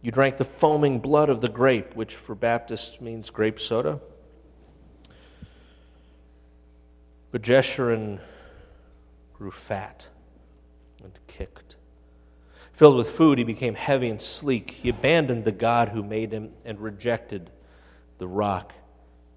You 0.00 0.12
drank 0.12 0.36
the 0.36 0.44
foaming 0.44 1.00
blood 1.00 1.28
of 1.28 1.40
the 1.40 1.48
grape, 1.48 1.96
which 1.96 2.14
for 2.14 2.36
Baptists 2.36 3.00
means 3.00 3.30
grape 3.30 3.60
soda. 3.60 4.00
But 7.32 7.42
Jeshurun 7.42 8.20
grew 9.34 9.50
fat 9.50 10.06
and 11.02 11.18
kicked. 11.26 11.76
Filled 12.72 12.96
with 12.96 13.10
food, 13.10 13.36
he 13.36 13.44
became 13.44 13.74
heavy 13.74 14.08
and 14.08 14.22
sleek. 14.22 14.70
He 14.70 14.88
abandoned 14.88 15.44
the 15.44 15.52
God 15.52 15.90
who 15.90 16.02
made 16.02 16.32
him 16.32 16.52
and 16.64 16.80
rejected 16.80 17.50
the 18.18 18.28
rock, 18.28 18.72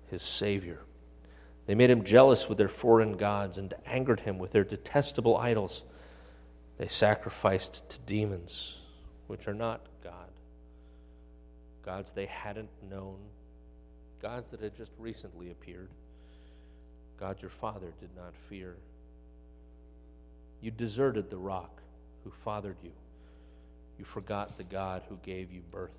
his 0.10 0.22
Savior. 0.22 0.82
They 1.66 1.76
made 1.76 1.90
him 1.90 2.04
jealous 2.04 2.48
with 2.48 2.58
their 2.58 2.70
foreign 2.70 3.18
gods 3.18 3.58
and 3.58 3.74
angered 3.86 4.22
him 4.22 4.38
with 4.38 4.52
their 4.52 4.64
detestable 4.64 5.38
idols. 5.38 5.84
They 6.78 6.88
sacrificed 6.88 7.88
to 7.90 8.00
demons, 8.00 8.78
which 9.28 9.48
are 9.48 9.54
not 9.54 9.86
God. 10.04 10.32
Gods 11.86 12.12
they 12.12 12.26
hadn't 12.26 12.70
known, 12.90 13.18
gods 14.22 14.52
that 14.52 14.62
had 14.62 14.76
just 14.76 14.92
recently 14.98 15.52
appeared, 15.52 15.90
God 17.20 17.42
your 17.42 17.52
father 17.52 17.94
did 18.00 18.10
not 18.16 18.34
fear. 18.50 18.76
You 20.62 20.72
deserted 20.72 21.30
the 21.30 21.38
rock 21.38 21.82
who 22.24 22.32
fathered 22.32 22.78
you. 22.84 22.92
You 24.00 24.06
forgot 24.06 24.58
the 24.58 24.64
God 24.64 25.04
who 25.10 25.18
gave 25.24 25.52
you 25.52 25.62
birth. 25.72 25.92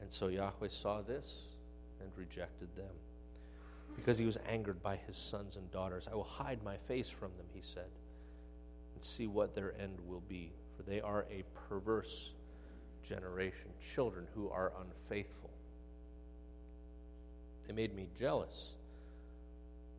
And 0.00 0.12
so 0.12 0.28
Yahweh 0.28 0.68
saw 0.68 1.00
this 1.02 1.42
and 2.00 2.10
rejected 2.16 2.68
them 2.76 2.94
because 4.00 4.16
he 4.16 4.24
was 4.24 4.38
angered 4.48 4.82
by 4.82 4.96
his 4.96 5.16
sons 5.16 5.56
and 5.56 5.70
daughters. 5.70 6.08
I 6.10 6.14
will 6.14 6.24
hide 6.24 6.62
my 6.64 6.76
face 6.88 7.10
from 7.10 7.30
them, 7.36 7.46
he 7.52 7.60
said, 7.62 7.88
and 8.94 9.04
see 9.04 9.26
what 9.26 9.54
their 9.54 9.74
end 9.78 9.98
will 10.06 10.22
be, 10.28 10.52
for 10.76 10.82
they 10.82 11.00
are 11.00 11.26
a 11.30 11.44
perverse 11.68 12.30
generation, 13.06 13.70
children 13.94 14.26
who 14.34 14.48
are 14.48 14.72
unfaithful. 14.80 15.50
They 17.66 17.74
made 17.74 17.94
me 17.94 18.08
jealous 18.18 18.72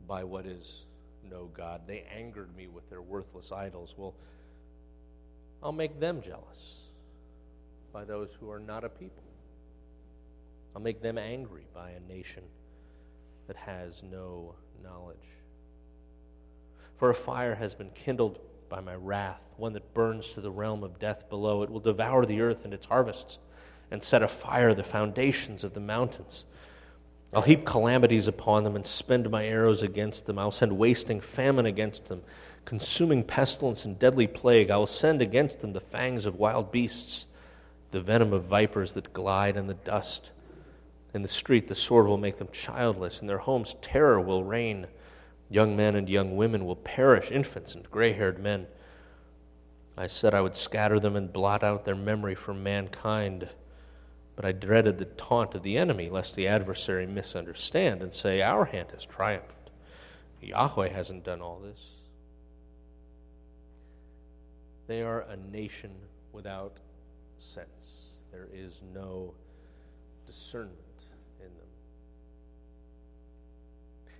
by 0.08 0.24
what 0.24 0.46
is 0.48 0.86
no 1.30 1.50
God. 1.54 1.82
They 1.86 2.04
angered 2.14 2.56
me 2.56 2.68
with 2.68 2.90
their 2.90 3.02
worthless 3.02 3.52
idols. 3.52 3.94
Well, 3.96 4.16
I'll 5.62 5.72
make 5.72 6.00
them 6.00 6.22
jealous 6.24 6.80
by 7.94 8.04
those 8.04 8.30
who 8.40 8.50
are 8.50 8.60
not 8.60 8.84
a 8.84 8.90
people. 8.90 9.24
I'll 10.76 10.82
make 10.82 11.02
them 11.02 11.20
angry 11.20 11.68
by 11.74 11.92
a 11.92 12.00
nation 12.12 12.44
that 13.52 13.70
has 13.70 14.02
no 14.02 14.56
knowledge. 14.82 15.18
For 16.96 17.10
a 17.10 17.14
fire 17.14 17.56
has 17.56 17.76
been 17.76 17.90
kindled 17.90 18.40
by 18.70 18.80
my 18.80 18.96
wrath, 18.96 19.44
one 19.58 19.74
that 19.74 19.94
burns 19.94 20.30
to 20.30 20.40
the 20.40 20.50
realm 20.50 20.86
of 20.86 21.00
death 21.00 21.30
below. 21.30 21.62
It 21.62 21.70
will 21.70 21.82
devour 21.82 22.26
the 22.26 22.40
earth 22.40 22.64
and 22.64 22.74
its 22.74 22.86
harvests, 22.86 23.40
and 23.92 24.02
set 24.02 24.24
afire 24.24 24.74
the 24.74 24.86
foundations 24.86 25.66
of 25.66 25.74
the 25.74 25.82
mountains. 25.82 26.46
I'll 27.34 27.42
heap 27.42 27.66
calamities 27.66 28.26
upon 28.26 28.64
them 28.64 28.78
and 28.78 28.88
spend 28.88 29.30
my 29.30 29.46
arrows 29.46 29.84
against 29.84 30.28
them. 30.28 30.40
I'll 30.40 30.52
send 30.52 30.78
wasting 30.78 31.20
famine 31.20 31.66
against 31.66 32.06
them, 32.06 32.22
consuming 32.64 33.22
pestilence 33.22 33.84
and 33.84 34.00
deadly 34.00 34.28
plague. 34.28 34.72
I 34.72 34.78
will 34.78 34.88
send 34.88 35.22
against 35.22 35.60
them 35.60 35.74
the 35.74 35.82
fangs 35.82 36.26
of 36.26 36.36
wild 36.36 36.72
beasts, 36.72 37.26
the 37.90 38.00
venom 38.00 38.32
of 38.32 38.46
vipers 38.46 38.94
that 38.94 39.12
glide 39.12 39.58
in 39.58 39.68
the 39.68 39.74
dust. 39.74 40.32
In 41.14 41.22
the 41.22 41.28
street, 41.28 41.68
the 41.68 41.76
sword 41.76 42.08
will 42.08 42.18
make 42.18 42.38
them 42.38 42.48
childless. 42.52 43.22
In 43.22 43.28
their 43.28 43.40
homes, 43.40 43.76
terror 43.82 44.20
will 44.20 44.44
reign. 44.44 44.88
Young 45.50 45.76
men 45.76 45.96
and 45.96 46.08
young 46.08 46.38
women 46.38 46.66
will 46.66 46.78
perish, 46.78 47.32
infants 47.32 47.76
and 47.76 47.90
gray 47.92 48.14
haired 48.14 48.40
men. 48.40 48.68
I 49.98 50.08
said 50.08 50.34
I 50.34 50.42
would 50.42 50.56
scatter 50.56 51.00
them 51.00 51.18
and 51.18 51.34
blot 51.34 51.64
out 51.64 51.84
their 51.84 51.96
memory 51.96 52.36
from 52.36 52.64
mankind. 52.64 53.50
But 54.38 54.46
I 54.46 54.54
dreaded 54.54 54.98
the 54.98 55.06
taunt 55.06 55.54
of 55.54 55.64
the 55.64 55.78
enemy, 55.78 56.10
lest 56.10 56.36
the 56.36 56.48
adversary 56.48 57.06
misunderstand 57.06 58.02
and 58.02 58.14
say, 58.14 58.42
Our 58.42 58.66
hand 58.66 58.92
has 58.94 59.06
triumphed. 59.06 59.70
Yahweh 60.42 60.90
hasn't 60.90 61.24
done 61.24 61.42
all 61.42 61.60
this. 61.60 61.86
They 64.88 65.02
are 65.02 65.22
a 65.22 65.38
nation 65.38 65.92
without 66.32 66.78
sense. 67.38 68.22
There 68.32 68.48
is 68.54 68.82
no 68.94 69.34
discernment. 70.26 70.80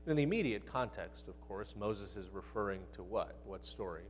In 0.08 0.16
the 0.16 0.24
immediate 0.24 0.66
context, 0.66 1.28
of 1.28 1.40
course, 1.48 1.76
Moses 1.78 2.16
is 2.16 2.28
referring 2.34 2.82
to 2.96 3.04
what? 3.04 3.36
What 3.46 3.66
story? 3.66 4.04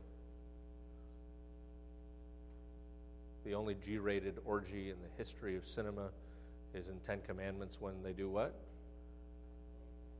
The 3.44 3.54
only 3.54 3.74
G 3.74 3.98
rated 3.98 4.38
orgy 4.44 4.90
in 4.90 4.96
the 5.02 5.08
history 5.18 5.56
of 5.56 5.66
cinema 5.66 6.08
is 6.74 6.88
in 6.88 6.98
Ten 7.00 7.20
Commandments 7.26 7.78
when 7.80 8.02
they 8.02 8.12
do 8.12 8.30
what? 8.30 8.54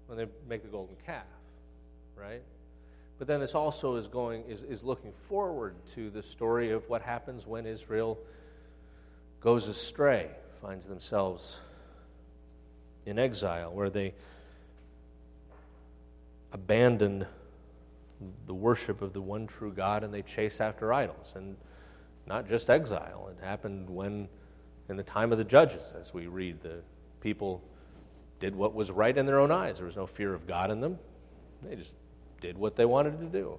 When 0.07 0.19
they 0.19 0.27
make 0.47 0.63
the 0.63 0.69
golden 0.69 0.97
calf, 1.07 1.25
right? 2.17 2.43
But 3.19 3.29
then 3.29 3.41
this 3.41 3.55
also 3.55 3.97
is 3.97 4.09
going 4.09 4.45
is, 4.49 4.65
is 4.65 4.83
looking 4.83 5.13
forward 5.29 5.77
to 5.95 6.11
the 6.11 6.23
story 6.23 6.73
of 6.73 6.87
what 6.89 7.01
happens 7.01 7.47
when 7.47 7.67
Israel 7.67 8.19
goes 9.41 9.69
astray 9.69 10.29
finds 10.61 10.87
themselves 10.87 11.59
in 13.07 13.19
exile, 13.19 13.73
where 13.73 13.91
they 13.91 14.15
abandon 16.53 17.27
the 18.47 18.55
worship 18.55 19.03
of 19.03 19.13
the 19.13 19.21
one 19.21 19.47
true 19.47 19.73
God 19.73 20.05
and 20.05 20.13
they 20.13 20.23
chase 20.23 20.61
after 20.61 20.93
idols. 20.93 21.33
And 21.35 21.57
not 22.27 22.49
just 22.49 22.71
exile, 22.71 23.31
it 23.31 23.45
happened 23.45 23.91
when, 23.91 24.29
in 24.89 24.97
the 24.97 25.03
time 25.03 25.33
of 25.33 25.39
the 25.39 25.45
judges, 25.45 25.83
as 25.99 26.15
we 26.15 26.27
read, 26.27 26.63
the 26.63 26.81
people 27.21 27.63
did 28.39 28.55
what 28.55 28.75
was 28.75 28.91
right 28.91 29.17
in 29.17 29.27
their 29.27 29.41
own 29.41 29.51
eyes. 29.51 29.79
There 29.79 29.87
was 29.87 29.97
no 29.97 30.07
fear 30.07 30.35
of 30.35 30.47
God 30.47 30.71
in 30.71 30.81
them, 30.81 30.99
they 31.63 31.77
just 31.77 31.95
did 32.41 32.59
what 32.59 32.77
they 32.77 32.85
wanted 32.85 33.19
to 33.21 33.27
do. 33.27 33.59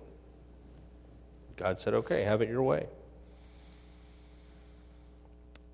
God 1.55 1.79
said, 1.79 1.93
okay, 1.93 2.23
have 2.23 2.41
it 2.41 2.49
your 2.49 2.63
way. 2.63 2.87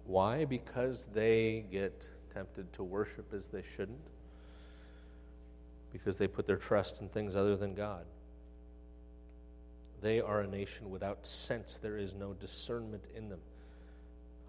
Why? 0.06 0.46
Because 0.46 1.08
they 1.14 1.66
get 1.72 2.06
tempted 2.34 2.72
to 2.74 2.84
worship 2.84 3.34
as 3.34 3.48
they 3.48 3.64
shouldn't. 3.64 4.00
Because 5.92 6.18
they 6.18 6.28
put 6.28 6.46
their 6.46 6.58
trust 6.58 7.02
in 7.02 7.10
things 7.10 7.36
other 7.36 7.56
than 7.56 7.74
God. 7.74 8.06
They 10.02 10.22
are 10.22 10.42
a 10.42 10.48
nation 10.48 10.90
without 10.90 11.26
sense. 11.26 11.78
There 11.78 11.98
is 11.98 12.14
no 12.14 12.34
discernment 12.34 13.04
in 13.16 13.30
them. 13.30 13.40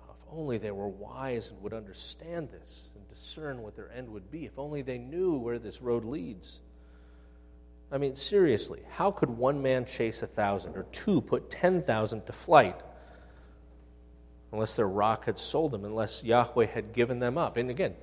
Uh, 0.01 0.13
if 0.13 0.33
only 0.33 0.59
they 0.59 0.71
were 0.71 0.89
wise 0.89 1.49
and 1.49 1.61
would 1.63 1.73
understand 1.73 2.51
this 2.51 2.83
and 2.95 3.09
discern 3.09 3.63
what 3.63 3.75
their 3.75 3.91
end 3.91 4.09
would 4.11 4.31
be. 4.31 4.45
If 4.45 4.59
only 4.59 4.83
they 4.83 4.99
knew 4.99 5.37
where 5.37 5.59
this 5.59 5.83
road 5.83 6.05
leads. 6.05 6.61
I 7.91 7.99
mean, 7.99 8.15
seriously, 8.15 8.83
how 8.91 9.11
could 9.11 9.31
one 9.31 9.61
man 9.61 9.87
chase 9.87 10.23
a 10.23 10.27
thousand 10.29 10.77
or 10.77 10.85
two 10.93 11.21
put 11.21 11.51
10,000 11.51 12.27
to 12.27 12.33
flight? 12.33 12.81
unless 14.53 14.75
their 14.75 14.89
rock 14.89 15.27
had 15.27 15.39
sold 15.39 15.73
them, 15.73 15.85
unless 15.85 16.25
Yahweh 16.25 16.67
had 16.67 16.93
given 16.93 17.21
them 17.21 17.39
up. 17.39 17.57
And 17.57 17.71
again, 17.71 17.95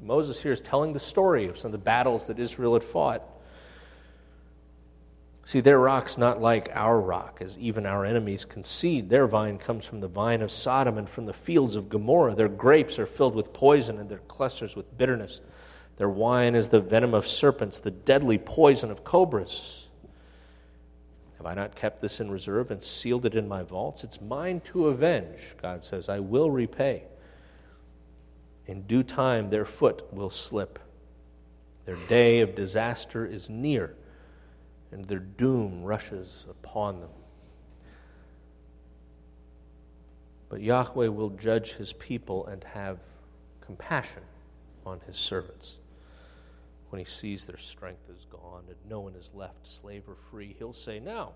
Moses 0.00 0.42
here 0.42 0.52
is 0.52 0.60
telling 0.60 0.92
the 0.92 1.00
story 1.00 1.46
of 1.46 1.58
some 1.58 1.68
of 1.68 1.72
the 1.72 1.78
battles 1.78 2.26
that 2.26 2.38
Israel 2.38 2.74
had 2.74 2.84
fought. 2.84 3.22
See, 5.44 5.60
their 5.60 5.78
rock's 5.78 6.18
not 6.18 6.42
like 6.42 6.70
our 6.74 7.00
rock, 7.00 7.38
as 7.40 7.56
even 7.58 7.86
our 7.86 8.04
enemies 8.04 8.44
concede. 8.44 9.10
Their 9.10 9.28
vine 9.28 9.58
comes 9.58 9.86
from 9.86 10.00
the 10.00 10.08
vine 10.08 10.42
of 10.42 10.50
Sodom 10.50 10.98
and 10.98 11.08
from 11.08 11.26
the 11.26 11.32
fields 11.32 11.76
of 11.76 11.88
Gomorrah. 11.88 12.34
Their 12.34 12.48
grapes 12.48 12.98
are 12.98 13.06
filled 13.06 13.36
with 13.36 13.52
poison 13.52 13.98
and 13.98 14.08
their 14.08 14.18
clusters 14.18 14.74
with 14.74 14.98
bitterness. 14.98 15.40
Their 15.98 16.08
wine 16.08 16.56
is 16.56 16.68
the 16.68 16.80
venom 16.80 17.14
of 17.14 17.28
serpents, 17.28 17.78
the 17.78 17.92
deadly 17.92 18.38
poison 18.38 18.90
of 18.90 19.04
cobras. 19.04 19.86
Have 21.36 21.46
I 21.46 21.54
not 21.54 21.76
kept 21.76 22.00
this 22.00 22.18
in 22.18 22.28
reserve 22.28 22.72
and 22.72 22.82
sealed 22.82 23.24
it 23.24 23.36
in 23.36 23.46
my 23.46 23.62
vaults? 23.62 24.02
It's 24.02 24.20
mine 24.20 24.60
to 24.62 24.88
avenge, 24.88 25.54
God 25.62 25.84
says. 25.84 26.08
I 26.08 26.18
will 26.18 26.50
repay. 26.50 27.04
In 28.66 28.82
due 28.82 29.02
time, 29.02 29.50
their 29.50 29.64
foot 29.64 30.12
will 30.12 30.30
slip. 30.30 30.78
Their 31.84 31.96
day 32.08 32.40
of 32.40 32.54
disaster 32.54 33.24
is 33.24 33.48
near, 33.48 33.94
and 34.90 35.04
their 35.04 35.20
doom 35.20 35.84
rushes 35.84 36.46
upon 36.50 37.00
them. 37.00 37.10
But 40.48 40.60
Yahweh 40.60 41.08
will 41.08 41.30
judge 41.30 41.74
his 41.74 41.92
people 41.92 42.46
and 42.46 42.62
have 42.64 42.98
compassion 43.60 44.22
on 44.84 45.00
his 45.06 45.16
servants 45.16 45.78
when 46.90 46.98
he 47.00 47.04
sees 47.04 47.44
their 47.46 47.58
strength 47.58 48.08
is 48.08 48.26
gone 48.26 48.64
and 48.68 48.76
no 48.88 49.00
one 49.00 49.14
is 49.16 49.32
left, 49.34 49.66
slave 49.66 50.04
or 50.08 50.14
free, 50.14 50.54
he'll 50.58 50.72
say, 50.72 51.00
Now, 51.00 51.32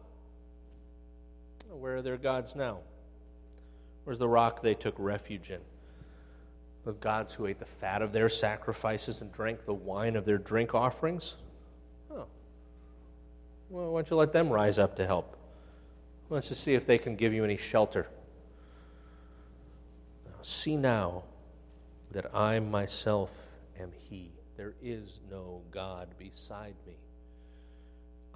where 1.69 1.97
are 1.97 2.03
their 2.03 2.17
gods 2.17 2.55
now? 2.55 2.79
Where's 4.05 4.19
the 4.19 4.29
rock 4.29 4.63
they 4.63 4.75
took 4.75 4.95
refuge 4.99 5.51
in? 5.51 5.61
The 6.85 6.93
gods 6.93 7.35
who 7.35 7.47
ate 7.47 7.59
the 7.59 7.65
fat 7.67 8.01
of 8.03 8.13
their 8.13 8.29
sacrifices 8.29 9.21
and 9.21 9.31
drank 9.33 9.67
the 9.67 9.75
wine 9.75 10.17
of 10.17 10.25
their 10.25 10.39
drink 10.39 10.75
offerings? 10.75 11.37
Oh. 12.11 12.27
Well, 13.69 13.93
why 13.93 13.99
don't 13.99 14.11
you 14.11 14.17
let 14.17 14.33
them 14.33 14.49
rise 14.49 14.79
up 14.79 14.97
to 14.97 15.07
help? 15.07 15.37
Let's 16.31 16.49
just 16.49 16.63
see 16.63 16.75
if 16.75 16.87
they 16.87 16.97
can 16.97 17.17
give 17.17 17.33
you 17.33 17.45
any 17.45 17.57
shelter. 17.57 18.07
See 20.43 20.77
now 20.77 21.25
that 22.13 22.35
I 22.35 22.59
myself 22.61 23.31
am 23.79 23.93
He. 23.93 24.33
There 24.57 24.75
is 24.81 25.21
no 25.31 25.63
God 25.71 26.09
beside 26.19 26.75
me. 26.87 26.95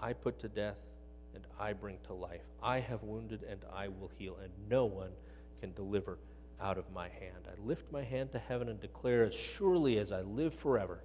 I 0.01 0.13
put 0.13 0.39
to 0.41 0.49
death 0.49 0.77
and 1.35 1.45
I 1.59 1.73
bring 1.73 1.99
to 2.07 2.13
life. 2.13 2.43
I 2.63 2.81
have 2.81 3.03
wounded 3.03 3.43
and 3.49 3.65
I 3.73 3.89
will 3.89 4.11
heal, 4.19 4.37
and 4.43 4.53
no 4.69 4.85
one 4.85 5.11
can 5.61 5.73
deliver 5.73 6.19
out 6.61 6.79
of 6.79 6.91
my 6.93 7.09
hand. 7.09 7.47
I 7.47 7.67
lift 7.67 7.91
my 7.93 8.03
hand 8.03 8.33
to 8.33 8.39
heaven 8.39 8.69
and 8.69 8.81
declare, 8.81 9.25
as 9.25 9.35
surely 9.35 9.99
as 9.99 10.13
I 10.13 10.23
live 10.23 10.55
forever, 10.55 11.01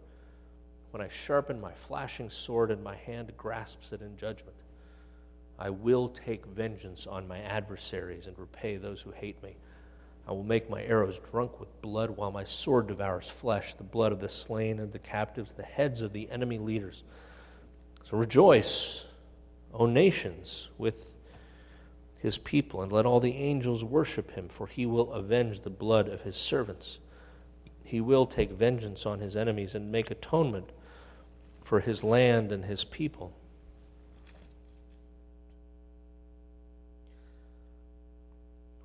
when 0.91 1.01
I 1.01 1.07
sharpen 1.07 1.61
my 1.61 1.73
flashing 1.73 2.29
sword 2.29 2.71
and 2.71 2.83
my 2.83 2.95
hand 2.95 3.31
grasps 3.37 3.91
it 3.91 4.01
in 4.01 4.17
judgment, 4.17 4.55
I 5.57 5.69
will 5.69 6.09
take 6.09 6.45
vengeance 6.45 7.05
on 7.05 7.27
my 7.27 7.39
adversaries 7.39 8.27
and 8.27 8.37
repay 8.39 8.77
those 8.77 9.01
who 9.01 9.11
hate 9.11 9.41
me. 9.43 9.57
I 10.27 10.31
will 10.31 10.43
make 10.43 10.69
my 10.69 10.83
arrows 10.83 11.19
drunk 11.19 11.59
with 11.59 11.81
blood 11.81 12.11
while 12.11 12.31
my 12.31 12.43
sword 12.43 12.87
devours 12.87 13.27
flesh, 13.27 13.73
the 13.73 13.83
blood 13.83 14.11
of 14.11 14.19
the 14.19 14.29
slain 14.29 14.79
and 14.79 14.91
the 14.91 14.99
captives, 14.99 15.53
the 15.53 15.63
heads 15.63 16.01
of 16.01 16.13
the 16.13 16.29
enemy 16.29 16.59
leaders. 16.59 17.03
So 18.03 18.17
rejoice, 18.17 19.05
O 19.73 19.85
nations, 19.85 20.69
with 20.77 21.13
his 22.19 22.37
people, 22.37 22.81
and 22.81 22.91
let 22.91 23.05
all 23.05 23.19
the 23.19 23.35
angels 23.35 23.83
worship 23.83 24.31
him, 24.31 24.49
for 24.49 24.67
he 24.67 24.85
will 24.85 25.13
avenge 25.13 25.61
the 25.61 25.69
blood 25.69 26.09
of 26.09 26.21
his 26.21 26.35
servants. 26.35 26.99
He 27.83 28.01
will 28.01 28.25
take 28.25 28.51
vengeance 28.51 29.05
on 29.05 29.19
his 29.19 29.37
enemies 29.37 29.73
and 29.73 29.91
make 29.91 30.11
atonement 30.11 30.71
for 31.63 31.79
his 31.79 32.03
land 32.03 32.51
and 32.51 32.65
his 32.65 32.83
people. 32.83 33.33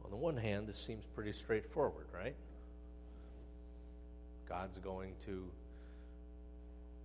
On 0.04 0.10
the 0.10 0.16
one 0.16 0.36
hand, 0.36 0.68
this 0.68 0.78
seems 0.78 1.04
pretty 1.06 1.32
straightforward, 1.32 2.06
right? 2.14 2.36
God's 4.48 4.78
going 4.78 5.14
to 5.26 5.44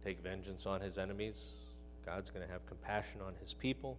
take 0.06 0.22
vengeance 0.22 0.66
on 0.68 0.80
his 0.80 0.98
enemies, 0.98 1.54
God's 2.06 2.30
going 2.30 2.46
to 2.46 2.52
have 2.52 2.66
compassion 2.68 3.20
on 3.26 3.34
his 3.42 3.54
people. 3.54 3.98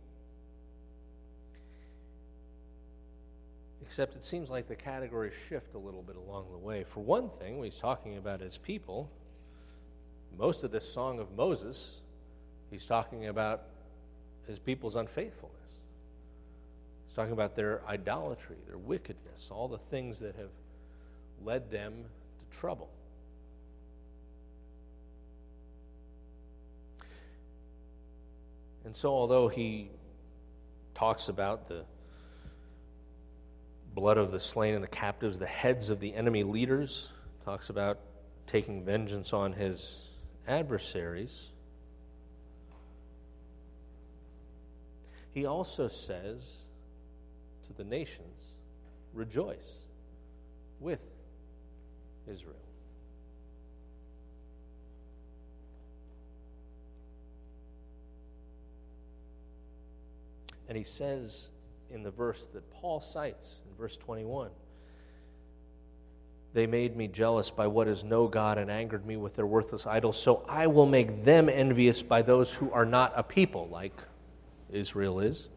Except 3.90 4.14
it 4.14 4.22
seems 4.22 4.50
like 4.50 4.68
the 4.68 4.76
categories 4.76 5.32
shift 5.48 5.74
a 5.74 5.78
little 5.78 6.00
bit 6.00 6.14
along 6.14 6.46
the 6.52 6.58
way. 6.58 6.84
For 6.84 7.00
one 7.00 7.28
thing, 7.28 7.60
he's 7.60 7.76
talking 7.76 8.18
about 8.18 8.38
his 8.38 8.56
people, 8.56 9.10
most 10.38 10.62
of 10.62 10.70
this 10.70 10.88
song 10.88 11.18
of 11.18 11.32
Moses, 11.32 11.98
he's 12.70 12.86
talking 12.86 13.26
about 13.26 13.64
his 14.46 14.60
people's 14.60 14.94
unfaithfulness. 14.94 15.58
He's 17.08 17.16
talking 17.16 17.32
about 17.32 17.56
their 17.56 17.82
idolatry, 17.84 18.58
their 18.68 18.78
wickedness, 18.78 19.50
all 19.50 19.66
the 19.66 19.76
things 19.76 20.20
that 20.20 20.36
have 20.36 20.52
led 21.42 21.72
them 21.72 22.04
to 22.04 22.56
trouble. 22.56 22.90
And 28.84 28.94
so, 28.96 29.12
although 29.12 29.48
he 29.48 29.90
talks 30.94 31.28
about 31.28 31.66
the 31.66 31.82
blood 33.94 34.18
of 34.18 34.30
the 34.30 34.40
slain 34.40 34.74
and 34.74 34.84
the 34.84 34.88
captives, 34.88 35.38
the 35.38 35.46
heads 35.46 35.90
of 35.90 36.00
the 36.00 36.14
enemy 36.14 36.42
leaders, 36.42 37.10
talks 37.44 37.70
about 37.70 37.98
taking 38.46 38.84
vengeance 38.84 39.32
on 39.32 39.52
his 39.52 39.96
adversaries, 40.46 41.48
he 45.32 45.46
also 45.46 45.86
says 45.86 46.38
to 47.66 47.72
the 47.72 47.84
nations, 47.84 48.56
rejoice 49.14 49.76
with 50.80 51.06
Israel. 52.28 52.56
And 60.68 60.76
he 60.76 60.84
says 60.84 61.48
in 61.90 62.02
the 62.02 62.10
verse 62.10 62.46
that 62.52 62.70
Paul 62.70 63.00
cites 63.00 63.60
verse 63.80 63.96
21 63.96 64.50
They 66.52 66.66
made 66.66 66.96
me 66.96 67.08
jealous 67.08 67.50
by 67.50 67.66
what 67.66 67.88
is 67.88 68.04
no 68.04 68.28
God 68.28 68.58
and 68.58 68.70
angered 68.70 69.06
me 69.06 69.16
with 69.16 69.34
their 69.34 69.46
worthless 69.46 69.86
idols, 69.86 70.20
so 70.20 70.44
I 70.48 70.66
will 70.66 70.86
make 70.86 71.24
them 71.24 71.48
envious 71.48 72.02
by 72.02 72.22
those 72.22 72.54
who 72.54 72.70
are 72.70 72.86
not 72.86 73.12
a 73.16 73.22
people, 73.22 73.68
like 73.68 73.94
Israel 74.70 75.18
is. 75.20 75.48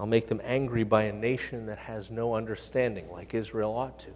I'll 0.00 0.06
make 0.06 0.26
them 0.26 0.40
angry 0.42 0.82
by 0.82 1.04
a 1.04 1.12
nation 1.12 1.66
that 1.66 1.78
has 1.78 2.10
no 2.10 2.34
understanding, 2.34 3.10
like 3.12 3.34
Israel 3.34 3.76
ought 3.76 4.00
to. 4.00 4.10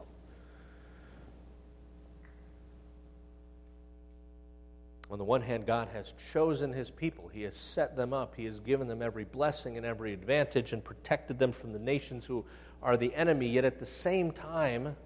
On 5.09 5.19
the 5.19 5.25
one 5.25 5.43
hand, 5.43 5.67
God 5.67 5.89
has 5.93 6.15
chosen 6.33 6.73
his 6.73 6.91
people. 6.91 7.29
He 7.29 7.43
has 7.43 7.57
set 7.57 7.97
them 7.97 8.13
up. 8.13 8.35
He 8.37 8.45
has 8.47 8.59
given 8.59 8.89
them 8.89 9.03
every 9.03 9.25
blessing 9.25 9.77
and 9.77 9.87
every 9.87 10.13
advantage 10.13 10.73
and 10.73 10.83
protected 10.83 11.39
them 11.39 11.53
from 11.53 11.73
the 11.73 11.79
nations 11.79 12.27
who 12.27 12.45
are 12.83 12.97
the 12.97 13.15
enemy. 13.15 13.49
Yet 13.49 13.65
at 13.65 13.79
the 13.79 13.87
same 13.87 14.31
time, 14.31 14.97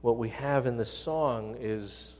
what 0.00 0.16
we 0.16 0.30
have 0.30 0.66
in 0.66 0.76
this 0.76 0.92
song 0.92 1.56
is 1.60 2.14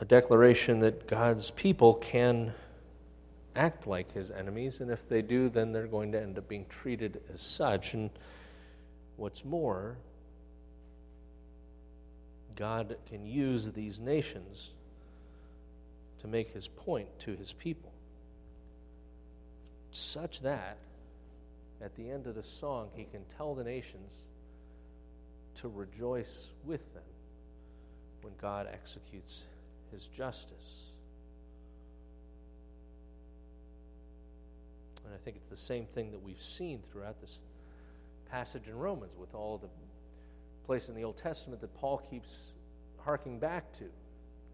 a 0.00 0.04
declaration 0.04 0.80
that 0.80 1.06
God's 1.06 1.50
people 1.50 1.94
can 1.94 2.52
act 3.56 3.86
like 3.86 4.12
his 4.12 4.30
enemies, 4.30 4.80
and 4.80 4.90
if 4.90 5.08
they 5.08 5.22
do, 5.22 5.48
then 5.48 5.72
they're 5.72 5.86
going 5.86 6.10
to 6.12 6.20
end 6.20 6.38
up 6.38 6.48
being 6.48 6.66
treated 6.68 7.20
as 7.32 7.40
such. 7.40 7.94
And 7.94 8.10
what's 9.16 9.44
more, 9.44 9.96
God 12.56 12.96
can 13.08 13.24
use 13.24 13.70
these 13.70 14.00
nations 14.00 14.70
to 16.20 16.26
make 16.26 16.52
his 16.52 16.66
point 16.66 17.08
to 17.20 17.36
his 17.36 17.52
people, 17.52 17.92
such 19.90 20.40
that 20.40 20.78
at 21.84 21.94
the 21.96 22.10
end 22.10 22.26
of 22.26 22.34
the 22.34 22.42
song, 22.42 22.88
he 22.94 23.04
can 23.04 23.20
tell 23.36 23.54
the 23.54 23.62
nations 23.62 24.26
to 25.56 25.68
rejoice 25.68 26.52
with 26.64 26.94
them 26.94 27.02
when 28.22 28.32
God 28.40 28.66
executes 28.72 29.44
his 29.92 30.06
justice. 30.06 30.80
And 35.04 35.12
I 35.12 35.18
think 35.18 35.36
it's 35.36 35.50
the 35.50 35.56
same 35.56 35.84
thing 35.84 36.10
that 36.12 36.22
we've 36.22 36.42
seen 36.42 36.80
throughout 36.90 37.20
this 37.20 37.38
passage 38.30 38.68
in 38.68 38.78
Romans 38.78 39.12
with 39.18 39.34
all 39.34 39.58
the 39.58 39.68
places 40.66 40.88
in 40.88 40.94
the 40.96 41.04
Old 41.04 41.18
Testament 41.18 41.60
that 41.60 41.74
Paul 41.74 41.98
keeps 42.10 42.52
harking 43.04 43.38
back 43.38 43.70
to. 43.78 43.84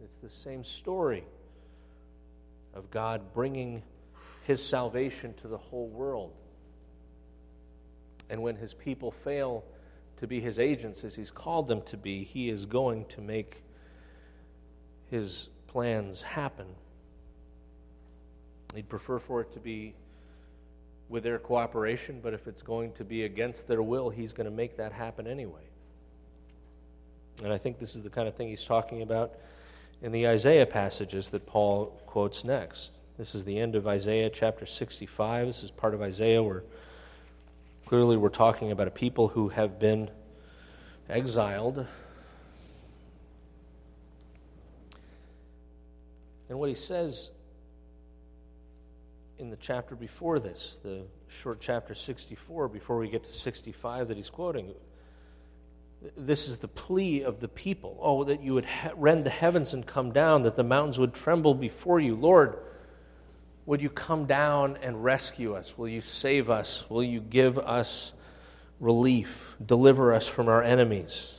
It's 0.02 0.16
the 0.16 0.28
same 0.28 0.64
story 0.64 1.24
of 2.74 2.90
God 2.90 3.32
bringing 3.32 3.84
his 4.44 4.64
salvation 4.64 5.32
to 5.34 5.48
the 5.48 5.56
whole 5.56 5.86
world. 5.86 6.32
And 8.30 8.42
when 8.42 8.56
his 8.56 8.72
people 8.72 9.10
fail 9.10 9.64
to 10.18 10.26
be 10.26 10.40
his 10.40 10.58
agents 10.58 11.02
as 11.04 11.16
he's 11.16 11.30
called 11.30 11.68
them 11.68 11.82
to 11.82 11.96
be, 11.96 12.24
he 12.24 12.48
is 12.48 12.64
going 12.64 13.06
to 13.06 13.20
make 13.20 13.62
his 15.10 15.48
plans 15.66 16.22
happen. 16.22 16.66
He'd 18.74 18.88
prefer 18.88 19.18
for 19.18 19.40
it 19.40 19.52
to 19.54 19.58
be 19.58 19.94
with 21.08 21.24
their 21.24 21.38
cooperation, 21.38 22.20
but 22.22 22.32
if 22.32 22.46
it's 22.46 22.62
going 22.62 22.92
to 22.92 23.04
be 23.04 23.24
against 23.24 23.66
their 23.66 23.82
will, 23.82 24.10
he's 24.10 24.32
going 24.32 24.44
to 24.44 24.56
make 24.56 24.76
that 24.76 24.92
happen 24.92 25.26
anyway. 25.26 25.64
And 27.42 27.52
I 27.52 27.58
think 27.58 27.80
this 27.80 27.96
is 27.96 28.02
the 28.02 28.10
kind 28.10 28.28
of 28.28 28.34
thing 28.36 28.48
he's 28.48 28.64
talking 28.64 29.02
about 29.02 29.34
in 30.02 30.12
the 30.12 30.28
Isaiah 30.28 30.66
passages 30.66 31.30
that 31.30 31.46
Paul 31.46 31.86
quotes 32.06 32.44
next. 32.44 32.92
This 33.18 33.34
is 33.34 33.44
the 33.44 33.58
end 33.58 33.74
of 33.74 33.88
Isaiah 33.88 34.30
chapter 34.30 34.66
65. 34.66 35.46
This 35.48 35.62
is 35.64 35.70
part 35.70 35.94
of 35.94 36.00
Isaiah 36.00 36.42
where 36.42 36.62
clearly 37.90 38.16
we're 38.16 38.28
talking 38.28 38.70
about 38.70 38.86
a 38.86 38.90
people 38.92 39.26
who 39.26 39.48
have 39.48 39.80
been 39.80 40.08
exiled. 41.08 41.84
And 46.48 46.56
what 46.56 46.68
he 46.68 46.76
says 46.76 47.32
in 49.40 49.50
the 49.50 49.56
chapter 49.56 49.96
before 49.96 50.38
this, 50.38 50.78
the 50.84 51.02
short 51.26 51.58
chapter 51.60 51.96
64, 51.96 52.68
before 52.68 52.96
we 52.96 53.10
get 53.10 53.24
to 53.24 53.32
65 53.32 54.06
that 54.06 54.16
he's 54.16 54.30
quoting. 54.30 54.72
This 56.16 56.46
is 56.46 56.58
the 56.58 56.68
plea 56.68 57.24
of 57.24 57.40
the 57.40 57.48
people. 57.48 57.98
Oh, 58.00 58.22
that 58.22 58.40
you 58.40 58.54
would 58.54 58.68
rend 58.94 59.24
the 59.24 59.30
heavens 59.30 59.74
and 59.74 59.84
come 59.84 60.12
down, 60.12 60.42
that 60.42 60.54
the 60.54 60.62
mountains 60.62 61.00
would 61.00 61.12
tremble 61.12 61.54
before 61.54 61.98
you. 61.98 62.14
Lord, 62.14 62.56
would 63.70 63.80
you 63.80 63.88
come 63.88 64.26
down 64.26 64.76
and 64.82 65.04
rescue 65.04 65.54
us? 65.54 65.78
Will 65.78 65.86
you 65.86 66.00
save 66.00 66.50
us? 66.50 66.90
Will 66.90 67.04
you 67.04 67.20
give 67.20 67.56
us 67.56 68.12
relief? 68.80 69.54
Deliver 69.64 70.12
us 70.12 70.26
from 70.26 70.48
our 70.48 70.60
enemies? 70.60 71.38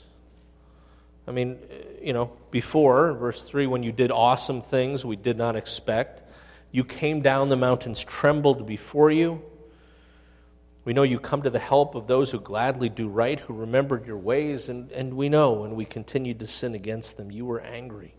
I 1.27 1.31
mean, 1.31 1.59
you 2.01 2.13
know, 2.13 2.31
before, 2.49 3.11
verse 3.11 3.43
3, 3.43 3.67
when 3.67 3.83
you 3.83 3.91
did 3.91 4.11
awesome 4.11 4.61
things 4.61 5.03
we 5.03 5.17
did 5.17 5.37
not 5.37 5.57
expect, 5.57 6.21
you 6.71 6.85
came 6.85 7.19
down, 7.19 7.49
the 7.49 7.57
mountains 7.57 8.01
trembled 8.01 8.65
before 8.65 9.11
you. 9.11 9.41
We 10.85 10.93
know 10.93 11.03
you 11.03 11.19
come 11.19 11.41
to 11.41 11.49
the 11.49 11.59
help 11.59 11.95
of 11.95 12.07
those 12.07 12.31
who 12.31 12.39
gladly 12.39 12.87
do 12.87 13.09
right, 13.09 13.41
who 13.41 13.53
remembered 13.53 14.05
your 14.07 14.17
ways, 14.17 14.69
and, 14.69 14.89
and 14.93 15.15
we 15.15 15.27
know 15.27 15.51
when 15.51 15.75
we 15.75 15.83
continued 15.83 16.39
to 16.39 16.47
sin 16.47 16.75
against 16.75 17.17
them, 17.17 17.29
you 17.29 17.43
were 17.43 17.59
angry. 17.59 18.15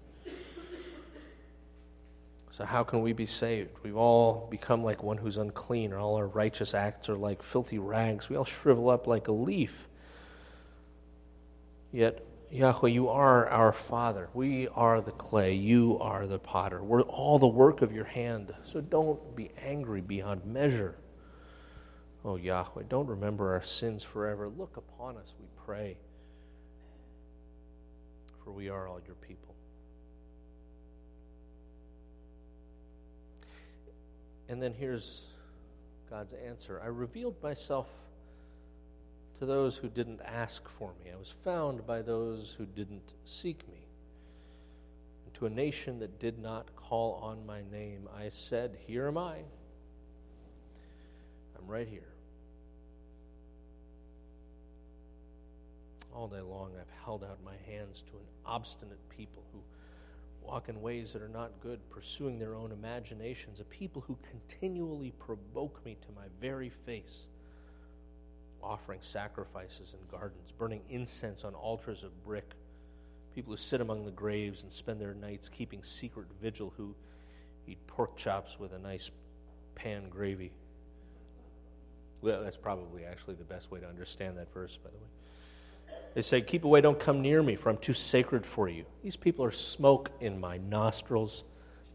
So, 2.52 2.66
how 2.66 2.84
can 2.84 3.00
we 3.00 3.14
be 3.14 3.24
saved? 3.24 3.70
We've 3.82 3.96
all 3.96 4.46
become 4.50 4.84
like 4.84 5.02
one 5.02 5.16
who's 5.16 5.38
unclean, 5.38 5.92
or 5.92 5.98
all 5.98 6.16
our 6.16 6.26
righteous 6.26 6.74
acts 6.74 7.08
are 7.08 7.16
like 7.16 7.42
filthy 7.42 7.78
rags. 7.78 8.28
We 8.28 8.36
all 8.36 8.44
shrivel 8.44 8.90
up 8.90 9.06
like 9.06 9.28
a 9.28 9.32
leaf. 9.32 9.88
Yet, 11.92 12.22
Yahweh, 12.50 12.90
you 12.90 13.08
are 13.08 13.48
our 13.48 13.72
Father. 13.72 14.28
We 14.34 14.68
are 14.68 15.00
the 15.00 15.12
clay. 15.12 15.54
You 15.54 15.98
are 16.00 16.26
the 16.26 16.38
potter. 16.38 16.82
We're 16.82 17.00
all 17.02 17.38
the 17.38 17.46
work 17.46 17.80
of 17.80 17.92
your 17.92 18.04
hand. 18.04 18.54
So 18.64 18.82
don't 18.82 19.34
be 19.34 19.50
angry 19.64 20.02
beyond 20.02 20.44
measure. 20.44 20.96
Oh, 22.22 22.36
Yahweh, 22.36 22.84
don't 22.88 23.06
remember 23.06 23.54
our 23.54 23.62
sins 23.62 24.02
forever. 24.02 24.48
Look 24.48 24.76
upon 24.76 25.16
us, 25.16 25.34
we 25.40 25.46
pray, 25.64 25.96
for 28.44 28.52
we 28.52 28.68
are 28.68 28.86
all 28.86 29.00
your 29.06 29.16
people. 29.16 29.51
And 34.48 34.62
then 34.62 34.74
here's 34.74 35.24
God's 36.11 36.35
answer 36.35 36.81
I 36.83 36.88
revealed 36.88 37.42
myself 37.42 37.88
to 39.38 39.46
those 39.46 39.76
who 39.76 39.88
didn't 39.88 40.20
ask 40.24 40.68
for 40.68 40.92
me. 41.02 41.11
I 41.11 41.16
was 41.16 41.33
found 41.42 41.87
by 41.87 42.02
those 42.02 42.55
who 42.59 42.66
didn't 42.66 43.14
seek 43.24 43.66
me. 43.68 43.88
And 45.24 45.35
to 45.35 45.46
a 45.46 45.50
nation 45.50 45.98
that 46.00 46.20
did 46.20 46.38
not 46.38 46.76
call 46.76 47.14
on 47.14 47.44
my 47.46 47.62
name, 47.72 48.09
I 48.16 48.28
said, 48.28 48.76
Here 48.87 49.09
am 49.09 49.18
I. 49.18 49.38
I'm 51.59 51.66
right 51.66 51.88
here. 51.88 52.12
All 56.14 56.28
day 56.28 56.40
long, 56.40 56.72
I've 56.78 57.05
held 57.05 57.24
out 57.24 57.38
my 57.44 57.57
hands 57.66 58.02
to 58.02 58.18
an 58.18 58.26
obstinate 58.44 59.09
people 59.09 59.42
who 59.52 59.61
walk 60.44 60.68
in 60.68 60.81
ways 60.81 61.12
that 61.12 61.22
are 61.22 61.28
not 61.28 61.52
good, 61.61 61.78
pursuing 61.90 62.38
their 62.38 62.55
own 62.55 62.72
imaginations, 62.72 63.61
a 63.61 63.64
people 63.64 64.02
who 64.07 64.18
continually 64.31 65.12
provoke 65.18 65.85
me 65.85 65.96
to 66.02 66.09
my 66.14 66.26
very 66.40 66.68
face 66.68 67.26
offering 68.62 69.00
sacrifices 69.02 69.94
in 69.94 69.98
gardens, 70.11 70.52
burning 70.57 70.83
incense 70.88 71.44
on 71.44 71.55
altars 71.55 72.05
of 72.05 72.24
brick, 72.24 72.52
people 73.35 73.52
who 73.52 73.57
sit 73.57 73.81
among 73.81 74.05
the 74.05 74.11
graves 74.11 74.62
and 74.62 74.72
spend 74.72 75.00
their 75.00 75.14
nights 75.14 75.48
keeping 75.48 75.83
secret 75.83 76.26
vigil, 76.40 76.72
who 76.76 76.94
eat 77.66 77.85
pork 77.87 78.16
chops 78.16 78.59
with 78.59 78.72
a 78.72 78.78
nice 78.78 79.11
pan 79.74 80.09
gravy. 80.09 80.52
Well, 82.20 82.42
that's 82.42 82.57
probably 82.57 83.05
actually 83.05 83.35
the 83.35 83.44
best 83.44 83.70
way 83.70 83.81
to 83.81 83.88
understand 83.88 84.38
that 84.38 84.52
verse, 84.55 84.78
by 84.83 84.90
the 84.90 84.96
way. 84.96 85.11
They 86.14 86.22
say, 86.22 86.40
Keep 86.40 86.64
away, 86.64 86.81
don't 86.81 86.98
come 86.98 87.22
near 87.22 87.42
me, 87.42 87.57
for 87.57 87.70
I'm 87.70 87.79
too 87.79 87.94
sacred 87.94 88.44
for 88.44 88.68
you. 88.68 88.85
These 89.03 89.16
people 89.16 89.44
are 89.44 89.53
smoke 89.53 90.11
in 90.20 90.40
my 90.40 90.59
nostrils. 90.59 91.44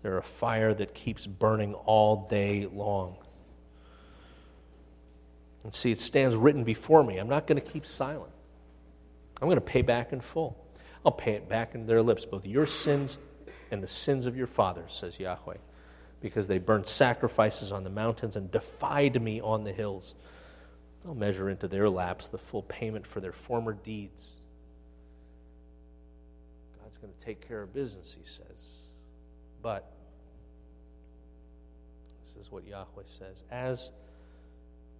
They're 0.01 0.17
a 0.17 0.23
fire 0.23 0.73
that 0.73 0.93
keeps 0.93 1.27
burning 1.27 1.73
all 1.73 2.27
day 2.27 2.67
long. 2.71 3.17
And 5.63 5.73
see, 5.73 5.91
it 5.91 5.99
stands 5.99 6.35
written 6.35 6.63
before 6.63 7.03
me. 7.03 7.17
I'm 7.17 7.27
not 7.27 7.45
going 7.45 7.61
to 7.61 7.67
keep 7.71 7.85
silent. 7.85 8.31
I'm 9.41 9.47
going 9.47 9.57
to 9.57 9.61
pay 9.61 9.81
back 9.81 10.13
in 10.13 10.21
full. 10.21 10.65
I'll 11.05 11.11
pay 11.11 11.33
it 11.33 11.47
back 11.47 11.75
in 11.75 11.85
their 11.85 12.01
lips, 12.01 12.25
both 12.25 12.45
your 12.45 12.65
sins 12.65 13.17
and 13.69 13.83
the 13.83 13.87
sins 13.87 14.25
of 14.25 14.35
your 14.35 14.47
fathers, 14.47 14.93
says 14.93 15.19
Yahweh, 15.19 15.57
because 16.21 16.47
they 16.47 16.57
burned 16.57 16.87
sacrifices 16.87 17.71
on 17.71 17.83
the 17.83 17.89
mountains 17.89 18.35
and 18.35 18.49
defied 18.49 19.21
me 19.21 19.41
on 19.41 19.63
the 19.63 19.71
hills. 19.71 20.15
I'll 21.05 21.15
measure 21.15 21.49
into 21.49 21.67
their 21.67 21.89
laps 21.89 22.27
the 22.27 22.37
full 22.37 22.63
payment 22.63 23.07
for 23.07 23.19
their 23.19 23.31
former 23.31 23.73
deeds. 23.73 24.31
God's 26.81 26.97
going 26.97 27.13
to 27.13 27.25
take 27.25 27.47
care 27.47 27.61
of 27.61 27.73
business, 27.73 28.15
he 28.19 28.25
says. 28.25 28.79
But, 29.61 29.91
this 32.23 32.35
is 32.45 32.51
what 32.51 32.67
Yahweh 32.67 33.03
says, 33.05 33.43
as 33.51 33.91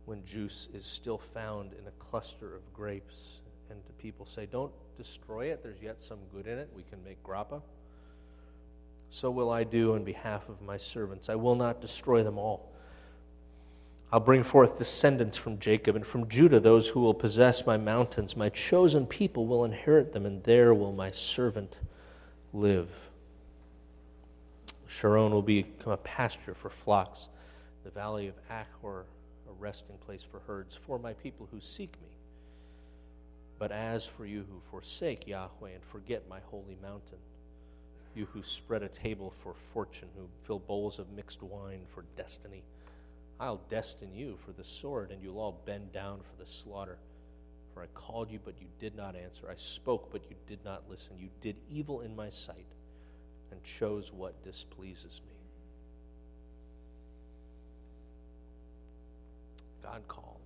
when 0.06 0.24
juice 0.26 0.70
is 0.74 0.86
still 0.86 1.18
found 1.18 1.74
in 1.74 1.88
a 1.88 1.92
cluster 2.00 2.56
of 2.56 2.74
grapes. 2.74 3.42
And 3.70 3.80
people 3.98 4.26
say, 4.26 4.46
Don't 4.46 4.72
destroy 4.98 5.48
it, 5.48 5.62
there's 5.64 5.82
yet 5.82 6.02
some 6.02 6.20
good 6.34 6.48
in 6.48 6.58
it. 6.58 6.70
We 6.76 6.84
can 6.84 7.04
make 7.04 7.22
grappa. 7.24 7.62
So 9.10 9.32
will 9.32 9.50
I 9.50 9.64
do 9.64 9.96
on 9.96 10.04
behalf 10.04 10.50
of 10.50 10.62
my 10.62 10.78
servants. 10.78 11.30
I 11.30 11.36
will 11.36 11.56
not 11.56 11.82
destroy 11.82 12.24
them 12.24 12.38
all. 12.38 12.72
I'll 14.12 14.22
bring 14.22 14.44
forth 14.44 14.78
descendants 14.78 15.36
from 15.36 15.60
Jacob 15.60 15.96
and 15.96 16.06
from 16.06 16.30
Judah, 16.30 16.60
those 16.60 16.90
who 16.90 17.02
will 17.02 17.14
possess 17.14 17.66
my 17.66 17.76
mountains. 17.76 18.38
My 18.38 18.50
chosen 18.50 19.06
people 19.06 19.46
will 19.48 19.66
inherit 19.66 20.14
them, 20.14 20.26
and 20.26 20.44
there 20.44 20.74
will 20.74 20.94
my 20.94 21.12
servant 21.12 21.78
live. 22.54 22.90
Sharon 24.88 25.34
will 25.34 25.42
become 25.42 25.92
a 25.92 25.98
pasture 25.98 26.54
for 26.54 26.70
flocks. 26.70 27.28
The 27.84 27.92
valley 27.92 28.28
of 28.28 28.36
Achor 28.50 29.06
a 29.48 29.54
resting 29.54 29.98
place 30.06 30.24
for 30.24 30.40
herds 30.48 30.76
for 30.76 31.00
my 31.00 31.14
people 31.14 31.48
who 31.52 31.62
seek 31.62 31.94
me. 32.02 32.10
But 33.60 33.72
as 33.72 34.06
for 34.06 34.26
you 34.26 34.46
who 34.50 34.62
forsake 34.70 35.28
Yahweh 35.28 35.72
and 35.74 35.84
forget 35.84 36.30
my 36.30 36.40
holy 36.52 36.78
mountain, 36.82 37.18
you 38.16 38.28
who 38.34 38.44
spread 38.44 38.84
a 38.84 38.90
table 38.90 39.34
for 39.42 39.54
fortune, 39.74 40.10
who 40.16 40.28
fill 40.44 40.60
bowls 40.60 41.00
of 41.00 41.12
mixed 41.12 41.42
wine 41.42 41.82
for 41.94 42.04
destiny, 42.16 42.64
I'll 43.40 43.62
destine 43.70 44.14
you 44.16 44.38
for 44.46 44.52
the 44.52 44.64
sword, 44.64 45.12
and 45.12 45.22
you'll 45.22 45.40
all 45.40 45.62
bend 45.66 45.92
down 45.92 46.20
for 46.20 46.44
the 46.44 46.50
slaughter. 46.50 46.98
For 47.74 47.84
I 47.84 47.88
called 47.94 48.32
you, 48.32 48.40
but 48.44 48.56
you 48.60 48.68
did 48.80 48.96
not 48.96 49.16
answer. 49.16 49.48
I 49.50 49.56
spoke, 49.58 50.12
but 50.12 50.24
you 50.30 50.36
did 50.48 50.66
not 50.66 50.84
listen. 50.90 51.18
You 51.20 51.30
did 51.42 51.56
evil 51.70 52.02
in 52.02 52.16
my 52.16 52.30
sight 52.30 52.66
and 53.52 53.64
chose 53.64 54.12
what 54.12 54.44
displeases 54.44 55.22
me. 55.28 55.34
God 59.84 60.02
called. 60.08 60.40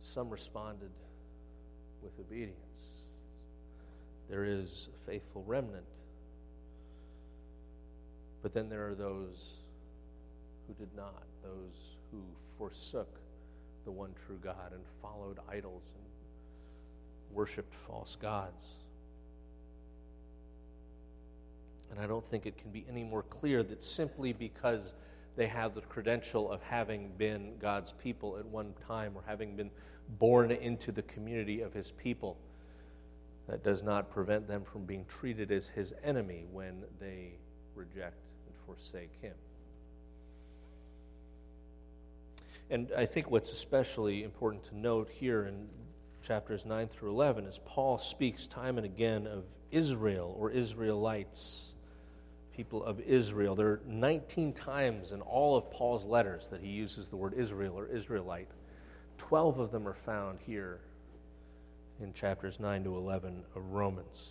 Some 0.00 0.30
responded 0.30 0.90
with 2.02 2.12
obedience. 2.18 2.54
There 4.28 4.44
is 4.44 4.88
a 4.94 5.10
faithful 5.10 5.42
remnant. 5.46 5.84
But 8.42 8.54
then 8.54 8.68
there 8.68 8.88
are 8.88 8.94
those 8.94 9.59
who 10.70 10.84
did 10.84 10.94
not, 10.96 11.22
those 11.42 11.96
who 12.10 12.18
forsook 12.58 13.18
the 13.84 13.90
one 13.90 14.10
true 14.26 14.38
God 14.42 14.72
and 14.72 14.82
followed 15.02 15.38
idols 15.50 15.82
and 15.94 16.04
worshiped 17.32 17.74
false 17.86 18.16
gods. 18.20 18.64
And 21.90 21.98
I 21.98 22.06
don't 22.06 22.26
think 22.26 22.46
it 22.46 22.56
can 22.56 22.70
be 22.70 22.84
any 22.88 23.02
more 23.02 23.22
clear 23.24 23.62
that 23.64 23.82
simply 23.82 24.32
because 24.32 24.94
they 25.36 25.48
have 25.48 25.74
the 25.74 25.80
credential 25.80 26.50
of 26.50 26.62
having 26.62 27.10
been 27.16 27.54
God's 27.58 27.92
people 27.92 28.36
at 28.38 28.46
one 28.46 28.74
time 28.86 29.12
or 29.14 29.22
having 29.26 29.56
been 29.56 29.70
born 30.18 30.50
into 30.52 30.92
the 30.92 31.02
community 31.02 31.62
of 31.62 31.72
his 31.72 31.92
people, 31.92 32.36
that 33.48 33.64
does 33.64 33.82
not 33.82 34.10
prevent 34.10 34.46
them 34.46 34.62
from 34.62 34.84
being 34.84 35.04
treated 35.06 35.50
as 35.50 35.66
his 35.66 35.92
enemy 36.04 36.44
when 36.52 36.84
they 37.00 37.32
reject 37.74 38.22
and 38.46 38.54
forsake 38.66 39.10
him. 39.20 39.34
And 42.70 42.92
I 42.96 43.04
think 43.04 43.30
what's 43.30 43.52
especially 43.52 44.22
important 44.22 44.62
to 44.64 44.78
note 44.78 45.10
here 45.10 45.44
in 45.44 45.66
chapters 46.22 46.64
9 46.64 46.86
through 46.86 47.10
11 47.10 47.46
is 47.46 47.60
Paul 47.64 47.98
speaks 47.98 48.46
time 48.46 48.76
and 48.78 48.86
again 48.86 49.26
of 49.26 49.44
Israel 49.72 50.36
or 50.38 50.50
Israelites, 50.52 51.72
people 52.54 52.84
of 52.84 53.00
Israel. 53.00 53.56
There 53.56 53.66
are 53.66 53.80
19 53.86 54.52
times 54.52 55.10
in 55.10 55.20
all 55.20 55.56
of 55.56 55.68
Paul's 55.72 56.04
letters 56.04 56.48
that 56.50 56.60
he 56.60 56.68
uses 56.68 57.08
the 57.08 57.16
word 57.16 57.34
Israel 57.36 57.76
or 57.76 57.86
Israelite. 57.88 58.48
12 59.18 59.58
of 59.58 59.72
them 59.72 59.88
are 59.88 59.94
found 59.94 60.38
here 60.46 60.78
in 62.00 62.12
chapters 62.12 62.60
9 62.60 62.84
to 62.84 62.96
11 62.96 63.42
of 63.56 63.72
Romans. 63.72 64.28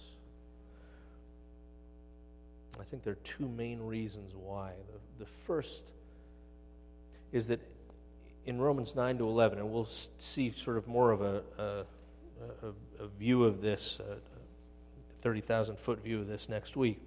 I 2.80 2.84
think 2.86 3.04
there 3.04 3.14
are 3.14 3.26
two 3.26 3.50
main 3.50 3.82
reasons 3.82 4.34
why. 4.34 4.72
The, 5.18 5.26
the 5.26 5.30
first 5.46 5.84
is 7.34 7.48
that 7.48 7.60
in 8.50 8.60
Romans 8.60 8.96
9 8.96 9.20
to 9.20 9.28
11, 9.28 9.60
and 9.60 9.72
we'll 9.72 9.88
see 10.18 10.52
sort 10.52 10.78
of 10.78 10.88
more 10.88 11.12
of 11.12 11.22
a, 11.22 11.44
a, 11.60 11.64
a, 11.64 13.04
a 13.04 13.08
view 13.20 13.44
of 13.44 13.62
this, 13.62 14.00
a 14.00 14.18
30,000 15.22 15.78
foot 15.78 16.04
view 16.04 16.18
of 16.18 16.28
this 16.28 16.50
next 16.50 16.76
week. 16.76 17.00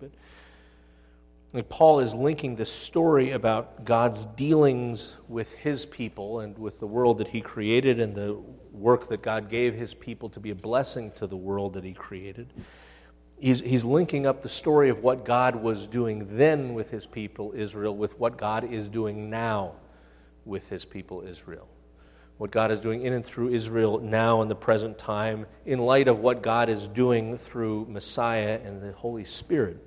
But 1.53 1.69
Paul 1.69 1.99
is 1.99 2.15
linking 2.15 2.55
this 2.55 2.73
story 2.73 3.33
about 3.33 3.85
God's 3.85 4.25
dealings 4.25 5.17
with 5.29 5.53
his 5.53 5.85
people 5.85 6.39
and 6.39 6.57
with 6.57 6.79
the 6.79 6.87
world 6.87 7.19
that 7.19 7.29
he 7.29 7.41
created 7.41 7.99
and 7.99 8.15
the 8.15 8.41
work 8.71 9.09
that 9.09 9.21
God 9.21 9.51
gave 9.51 9.75
his 9.75 9.95
people 9.95 10.29
to 10.31 10.41
be 10.41 10.51
a 10.51 10.55
blessing 10.55 11.11
to 11.17 11.27
the 11.27 11.37
world 11.37 11.73
that 11.73 11.83
he 11.83 11.93
created. 11.93 12.53
He's, 13.41 13.61
he's 13.61 13.85
linking 13.85 14.27
up 14.27 14.43
the 14.43 14.49
story 14.49 14.91
of 14.91 15.03
what 15.03 15.25
God 15.25 15.57
was 15.57 15.89
doing 15.89 16.37
then 16.37 16.73
with 16.73 16.91
his 16.91 17.05
people, 17.05 17.53
Israel, 17.57 17.97
with 17.97 18.17
what 18.21 18.39
God 18.39 18.63
is 18.73 18.89
doing 18.89 19.29
now 19.29 19.73
with 20.45 20.69
his 20.69 20.85
people 20.85 21.23
Israel. 21.23 21.69
What 22.39 22.51
God 22.51 22.73
is 22.73 22.81
doing 22.81 23.03
in 23.03 23.13
and 23.13 23.25
through 23.25 23.51
Israel 23.51 24.01
now 24.01 24.43
in 24.43 24.49
the 24.49 24.55
present 24.55 24.99
time, 24.99 25.47
in 25.65 25.79
light 25.79 26.09
of 26.09 26.19
what 26.19 26.43
God 26.43 26.69
is 26.69 26.89
doing 26.89 27.39
through 27.39 27.87
Messiah 27.89 28.59
and 28.65 28.83
the 28.83 28.93
Holy 28.93 29.25
Spirit. 29.25 29.79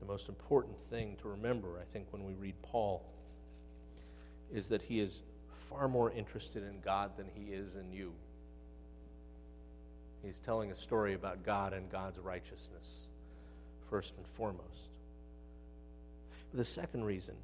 The 0.00 0.06
most 0.06 0.28
important 0.28 0.78
thing 0.88 1.16
to 1.22 1.28
remember, 1.28 1.78
I 1.78 1.84
think, 1.92 2.06
when 2.10 2.24
we 2.24 2.32
read 2.34 2.54
Paul 2.62 3.04
is 4.52 4.68
that 4.68 4.80
he 4.80 5.00
is 5.00 5.22
far 5.68 5.88
more 5.88 6.10
interested 6.10 6.62
in 6.62 6.80
God 6.80 7.16
than 7.18 7.26
he 7.34 7.52
is 7.52 7.74
in 7.74 7.92
you. 7.92 8.12
He's 10.22 10.38
telling 10.38 10.72
a 10.72 10.76
story 10.76 11.14
about 11.14 11.44
God 11.44 11.72
and 11.72 11.90
God's 11.90 12.18
righteousness, 12.18 13.00
first 13.90 14.14
and 14.16 14.26
foremost. 14.26 14.88
But 16.50 16.58
the 16.58 16.64
second 16.64 17.04
reason 17.04 17.34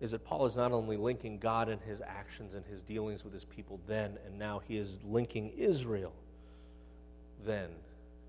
is 0.00 0.10
that 0.10 0.24
Paul 0.24 0.46
is 0.46 0.56
not 0.56 0.72
only 0.72 0.96
linking 0.96 1.38
God 1.38 1.68
and 1.68 1.80
his 1.80 2.02
actions 2.02 2.54
and 2.54 2.64
his 2.66 2.82
dealings 2.82 3.24
with 3.24 3.32
his 3.32 3.44
people 3.44 3.80
then 3.86 4.18
and 4.26 4.38
now, 4.38 4.60
he 4.66 4.76
is 4.76 4.98
linking 5.04 5.50
Israel 5.56 6.12
then 7.44 7.70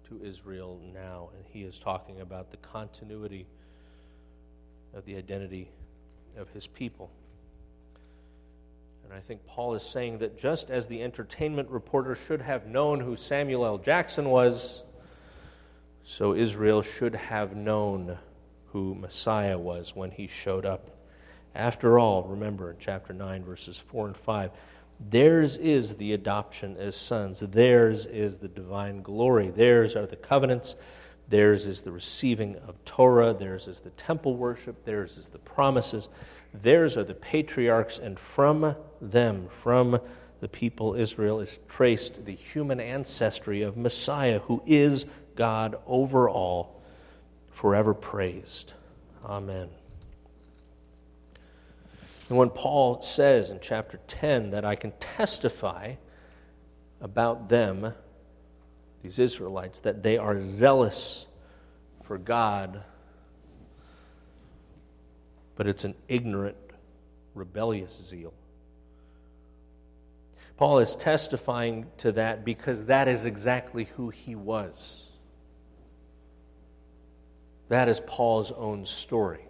to 0.08 0.22
Israel 0.24 0.80
now. 0.94 1.30
And 1.36 1.46
he 1.52 1.64
is 1.64 1.78
talking 1.78 2.22
about 2.22 2.52
the 2.52 2.58
continuity 2.58 3.48
of 4.94 5.06
the 5.06 5.18
identity 5.18 5.70
of 6.38 6.50
his 6.50 6.68
people. 6.68 7.10
And 9.04 9.14
I 9.14 9.20
think 9.20 9.46
Paul 9.46 9.74
is 9.74 9.84
saying 9.84 10.18
that 10.20 10.38
just 10.38 10.70
as 10.70 10.88
the 10.88 11.02
entertainment 11.02 11.70
reporter 11.70 12.16
should 12.16 12.42
have 12.42 12.68
known 12.68 13.00
who 13.00 13.16
Samuel 13.16 13.66
L. 13.66 13.78
Jackson 13.78 14.30
was, 14.30 14.84
so 16.04 16.34
Israel 16.34 16.82
should 16.82 17.16
have 17.16 17.56
known 17.56 18.18
who 18.78 18.94
Messiah 18.94 19.58
was 19.58 19.96
when 19.96 20.12
he 20.12 20.28
showed 20.28 20.64
up. 20.64 20.92
After 21.56 21.98
all, 21.98 22.22
remember 22.22 22.70
in 22.70 22.78
chapter 22.78 23.12
9, 23.12 23.44
verses 23.44 23.76
4 23.76 24.06
and 24.06 24.16
5, 24.16 24.52
theirs 25.00 25.58
is 25.58 25.96
the 25.96 26.14
adoption 26.14 26.78
as 26.78 26.96
sons, 26.96 27.40
theirs 27.40 28.06
is 28.06 28.38
the 28.38 28.48
divine 28.48 29.02
glory, 29.02 29.50
theirs 29.50 29.96
are 29.96 30.06
the 30.06 30.16
covenants, 30.16 30.76
theirs 31.28 31.66
is 31.66 31.82
the 31.82 31.92
receiving 31.92 32.56
of 32.68 32.76
Torah, 32.86 33.34
theirs 33.34 33.68
is 33.68 33.82
the 33.82 33.90
temple 33.90 34.38
worship, 34.38 34.86
theirs 34.86 35.18
is 35.18 35.30
the 35.30 35.40
promises, 35.40 36.08
theirs 36.54 36.96
are 36.96 37.04
the 37.04 37.16
patriarchs, 37.16 37.98
and 37.98 38.20
from 38.20 38.76
them, 39.02 39.48
from 39.50 40.00
the 40.40 40.48
people 40.48 40.94
Israel, 40.94 41.40
is 41.40 41.58
traced 41.68 42.26
the 42.26 42.36
human 42.36 42.80
ancestry 42.80 43.64
of 43.64 43.76
Messiah, 43.76 44.38
who 44.38 44.62
is 44.68 45.08
God 45.36 45.76
over 45.88 46.30
all 46.30 46.77
forever 47.58 47.96
praised. 47.96 48.74
Amen. 49.26 49.68
And 52.30 52.38
when 52.38 52.52
Paul 52.52 53.02
says 53.02 53.50
in 53.50 53.58
chapter 53.60 54.00
10 54.06 54.52
that 54.52 54.64
I 54.64 54.76
can 54.76 54.92
testify 55.00 55.96
about 57.02 57.50
them, 57.50 57.96
these 59.02 59.18
Israelites, 59.18 59.80
that 59.80 60.04
they 60.04 60.20
are 60.20 60.40
zealous 60.40 61.26
for 62.04 62.20
God, 62.20 62.84
but 65.56 65.66
it's 65.66 65.84
an 65.84 65.96
ignorant, 66.08 66.58
rebellious 67.34 68.00
zeal. 68.00 68.36
Paul 70.58 70.78
is 70.78 70.96
testifying 70.96 71.88
to 71.98 72.12
that 72.12 72.46
because 72.46 72.86
that 72.86 73.08
is 73.08 73.26
exactly 73.26 73.86
who 73.96 74.10
he 74.10 74.36
was. 74.36 75.07
That 77.70 77.90
is 77.90 78.00
Paul's 78.06 78.52
own 78.52 78.86
story. 78.86 79.46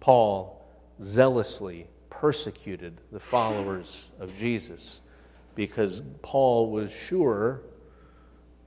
Paul 0.00 0.64
zealously 1.00 1.88
persecuted 2.10 3.00
the 3.12 3.20
followers 3.20 4.10
of 4.18 4.36
Jesus 4.36 5.00
because 5.54 6.02
Paul 6.22 6.70
was 6.70 6.92
sure 6.92 7.62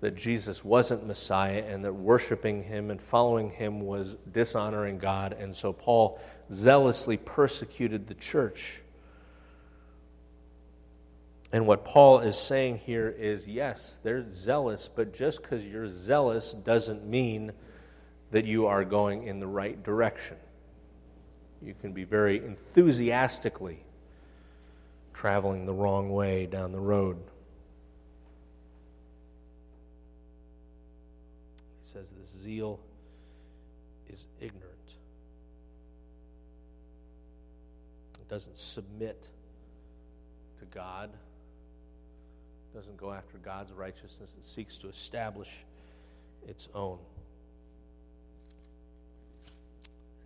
that 0.02 0.16
Jesus 0.16 0.64
wasn't 0.64 1.06
Messiah 1.06 1.64
and 1.68 1.84
that 1.84 1.94
worshiping 1.94 2.64
him 2.64 2.90
and 2.90 3.02
following 3.02 3.50
him 3.50 3.82
was 3.82 4.18
dishonoring 4.32 4.98
God. 4.98 5.34
And 5.34 5.56
so 5.56 5.74
Paul 5.74 6.22
zealously 6.52 7.18
persecuted 7.18 8.08
the 8.08 8.14
church. 8.14 8.82
And 11.52 11.66
what 11.66 11.84
Paul 11.84 12.20
is 12.20 12.38
saying 12.38 12.78
here 12.78 13.10
is 13.10 13.48
yes, 13.48 14.00
they're 14.04 14.30
zealous, 14.32 14.88
but 14.88 15.14
just 15.14 15.42
because 15.42 15.66
you're 15.66 15.90
zealous 15.90 16.54
doesn't 16.54 17.06
mean 17.06 17.52
that 18.32 18.46
you 18.46 18.68
are 18.68 18.86
going 18.86 19.24
in 19.24 19.40
the 19.40 19.48
right 19.48 19.82
direction. 19.84 20.38
You 21.62 21.74
can 21.80 21.92
be 21.92 22.04
very 22.04 22.38
enthusiastically 22.38 23.84
traveling 25.14 25.66
the 25.66 25.74
wrong 25.74 26.12
way 26.12 26.46
down 26.46 26.72
the 26.72 26.80
road. 26.80 27.18
He 31.84 31.90
says 31.92 32.06
this 32.18 32.42
zeal 32.42 32.80
is 34.10 34.28
ignorant. 34.40 34.70
it 38.30 38.34
doesn't 38.34 38.58
submit 38.58 39.28
to 40.60 40.66
God, 40.66 41.10
doesn't 42.76 42.98
go 42.98 43.12
after 43.12 43.40
God's 43.40 43.74
righteousness, 43.74 44.36
it 44.38 44.46
seeks 44.46 44.78
to 44.78 44.88
establish 44.88 45.66
its 46.48 46.70
own. 46.76 47.00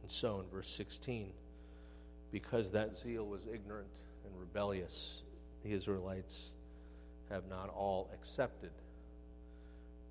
And 0.03 0.11
so 0.11 0.39
in 0.41 0.45
verse 0.47 0.69
16, 0.69 1.31
because 2.31 2.71
that 2.71 2.97
zeal 2.97 3.25
was 3.25 3.41
ignorant 3.51 3.87
and 4.25 4.39
rebellious, 4.39 5.23
the 5.63 5.71
Israelites 5.71 6.51
have 7.29 7.47
not 7.49 7.69
all 7.69 8.11
accepted 8.13 8.71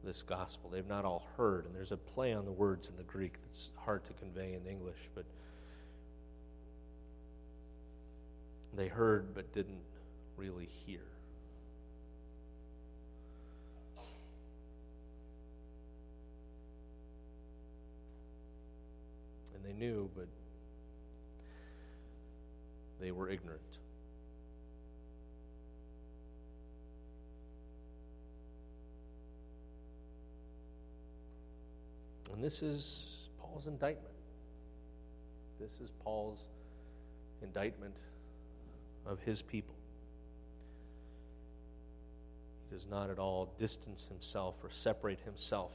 this 0.02 0.22
gospel. 0.22 0.70
They've 0.70 0.86
not 0.86 1.04
all 1.04 1.28
heard, 1.36 1.66
and 1.66 1.74
there's 1.74 1.92
a 1.92 1.96
play 1.96 2.32
on 2.32 2.44
the 2.44 2.52
words 2.52 2.90
in 2.90 2.96
the 2.96 3.02
Greek 3.04 3.34
that's 3.42 3.70
hard 3.76 4.04
to 4.06 4.12
convey 4.14 4.54
in 4.54 4.66
English, 4.66 5.10
but 5.14 5.24
they 8.74 8.88
heard 8.88 9.34
but 9.34 9.52
didn't 9.52 9.82
really 10.36 10.68
hear. 10.86 11.02
And 19.62 19.70
they 19.70 19.78
knew, 19.78 20.10
but 20.16 20.26
they 23.00 23.10
were 23.10 23.28
ignorant. 23.30 23.60
And 32.32 32.42
this 32.42 32.62
is 32.62 33.28
Paul's 33.40 33.66
indictment. 33.66 34.14
This 35.60 35.80
is 35.80 35.92
Paul's 36.02 36.40
indictment 37.42 37.94
of 39.06 39.20
his 39.20 39.42
people. 39.42 39.74
He 42.68 42.74
does 42.74 42.86
not 42.86 43.10
at 43.10 43.18
all 43.18 43.52
distance 43.58 44.06
himself 44.06 44.56
or 44.64 44.70
separate 44.70 45.20
himself 45.20 45.72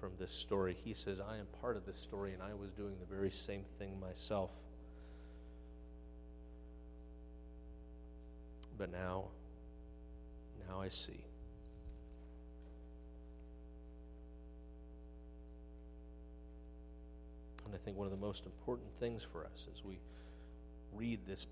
from 0.00 0.12
this 0.18 0.32
story. 0.32 0.76
He 0.82 0.94
says, 0.94 1.20
I 1.20 1.36
am 1.36 1.46
part 1.60 1.76
of 1.76 1.84
this 1.84 1.98
story, 1.98 2.32
and 2.32 2.42
I 2.42 2.54
was 2.54 2.70
doing 2.72 2.94
the 2.98 3.14
very 3.14 3.30
same 3.30 3.64
thing 3.78 4.00
myself. 4.00 4.50
But 8.78 8.90
now, 8.90 9.26
now 10.66 10.80
I 10.80 10.88
see. 10.88 11.24
And 17.66 17.74
I 17.74 17.78
think 17.84 17.96
one 17.98 18.06
of 18.06 18.10
the 18.10 18.26
most 18.26 18.46
important 18.46 18.88
things 18.98 19.22
for 19.22 19.44
us 19.44 19.66
as 19.72 19.84
we 19.84 19.98
read 20.94 21.20
this 21.26 21.46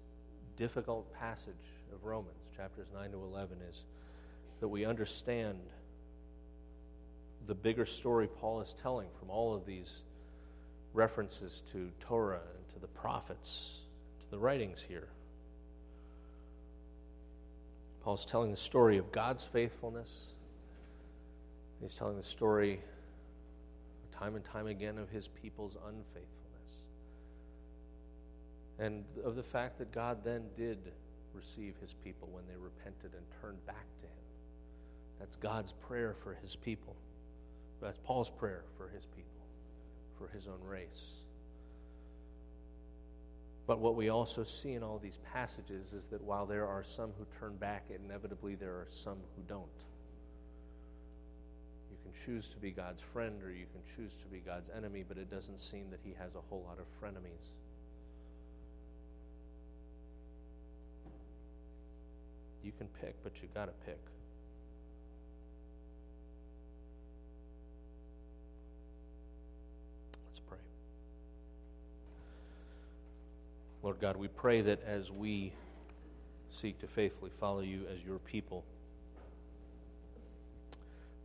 difficult 0.56 1.12
passage 1.12 1.54
of 1.92 2.04
Romans, 2.04 2.34
chapters 2.56 2.88
9 2.94 3.10
to 3.12 3.18
11, 3.18 3.58
is 3.68 3.84
that 4.60 4.68
we 4.68 4.84
understand 4.84 5.60
the 7.48 7.54
bigger 7.54 7.86
story 7.86 8.28
Paul 8.28 8.60
is 8.60 8.74
telling 8.82 9.08
from 9.18 9.30
all 9.30 9.54
of 9.54 9.64
these 9.64 10.02
references 10.92 11.62
to 11.72 11.90
Torah 11.98 12.42
and 12.56 12.68
to 12.74 12.78
the 12.78 12.86
prophets, 12.86 13.78
to 14.20 14.30
the 14.30 14.38
writings 14.38 14.84
here. 14.86 15.08
Paul's 18.02 18.26
telling 18.26 18.50
the 18.50 18.56
story 18.56 18.98
of 18.98 19.10
God's 19.10 19.44
faithfulness. 19.44 20.14
He's 21.80 21.94
telling 21.94 22.16
the 22.16 22.22
story 22.22 22.80
time 24.12 24.34
and 24.34 24.44
time 24.44 24.66
again 24.66 24.98
of 24.98 25.08
his 25.08 25.28
people's 25.28 25.76
unfaithfulness. 25.76 26.26
And 28.78 29.04
of 29.24 29.36
the 29.36 29.42
fact 29.42 29.78
that 29.78 29.90
God 29.90 30.18
then 30.22 30.42
did 30.56 30.78
receive 31.32 31.74
his 31.80 31.94
people 32.04 32.28
when 32.30 32.44
they 32.46 32.56
repented 32.56 33.12
and 33.14 33.24
turned 33.40 33.64
back 33.64 33.86
to 34.00 34.04
him. 34.04 34.12
That's 35.18 35.36
God's 35.36 35.72
prayer 35.72 36.14
for 36.22 36.34
his 36.42 36.54
people. 36.54 36.94
That's 37.80 37.98
Paul's 38.04 38.30
prayer 38.30 38.64
for 38.76 38.88
his 38.88 39.04
people, 39.06 39.46
for 40.18 40.28
his 40.28 40.46
own 40.46 40.60
race. 40.66 41.18
But 43.66 43.80
what 43.80 43.96
we 43.96 44.08
also 44.08 44.44
see 44.44 44.72
in 44.72 44.82
all 44.82 44.98
these 44.98 45.18
passages 45.32 45.92
is 45.92 46.08
that 46.08 46.22
while 46.22 46.46
there 46.46 46.66
are 46.66 46.82
some 46.82 47.10
who 47.18 47.26
turn 47.38 47.56
back, 47.56 47.84
inevitably 47.90 48.54
there 48.54 48.72
are 48.72 48.88
some 48.90 49.18
who 49.36 49.42
don't. 49.46 49.66
You 51.90 51.98
can 52.02 52.12
choose 52.24 52.48
to 52.48 52.56
be 52.56 52.70
God's 52.70 53.02
friend 53.02 53.42
or 53.42 53.50
you 53.50 53.66
can 53.70 53.82
choose 53.94 54.14
to 54.22 54.26
be 54.26 54.38
God's 54.38 54.70
enemy, 54.74 55.04
but 55.06 55.18
it 55.18 55.30
doesn't 55.30 55.60
seem 55.60 55.90
that 55.90 56.00
He 56.02 56.14
has 56.18 56.34
a 56.34 56.40
whole 56.48 56.64
lot 56.66 56.78
of 56.78 56.86
frenemies. 56.98 57.50
You 62.64 62.72
can 62.76 62.88
pick, 63.00 63.22
but 63.22 63.42
you 63.42 63.48
got 63.54 63.66
to 63.66 63.72
pick. 63.86 64.00
Lord 73.82 74.00
God, 74.00 74.16
we 74.16 74.26
pray 74.26 74.60
that 74.62 74.82
as 74.82 75.12
we 75.12 75.52
seek 76.50 76.80
to 76.80 76.88
faithfully 76.88 77.30
follow 77.38 77.60
you 77.60 77.86
as 77.92 78.02
your 78.02 78.18
people, 78.18 78.64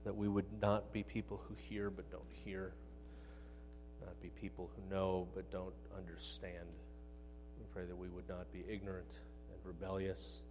that 0.03 0.15
we 0.15 0.27
would 0.27 0.45
not 0.61 0.93
be 0.93 1.01
people 1.01 1.41
who 1.47 1.55
hear 1.55 1.89
but 1.89 2.11
don't 2.11 2.29
hear, 2.45 2.73
not 4.01 4.21
be 4.21 4.29
people 4.39 4.69
who 4.75 4.93
know 4.93 5.27
but 5.33 5.49
don't 5.51 5.73
understand. 5.97 6.67
We 7.57 7.65
pray 7.73 7.85
that 7.85 7.97
we 7.97 8.09
would 8.09 8.29
not 8.29 8.51
be 8.53 8.63
ignorant 8.69 9.09
and 9.51 9.59
rebellious, 9.65 10.41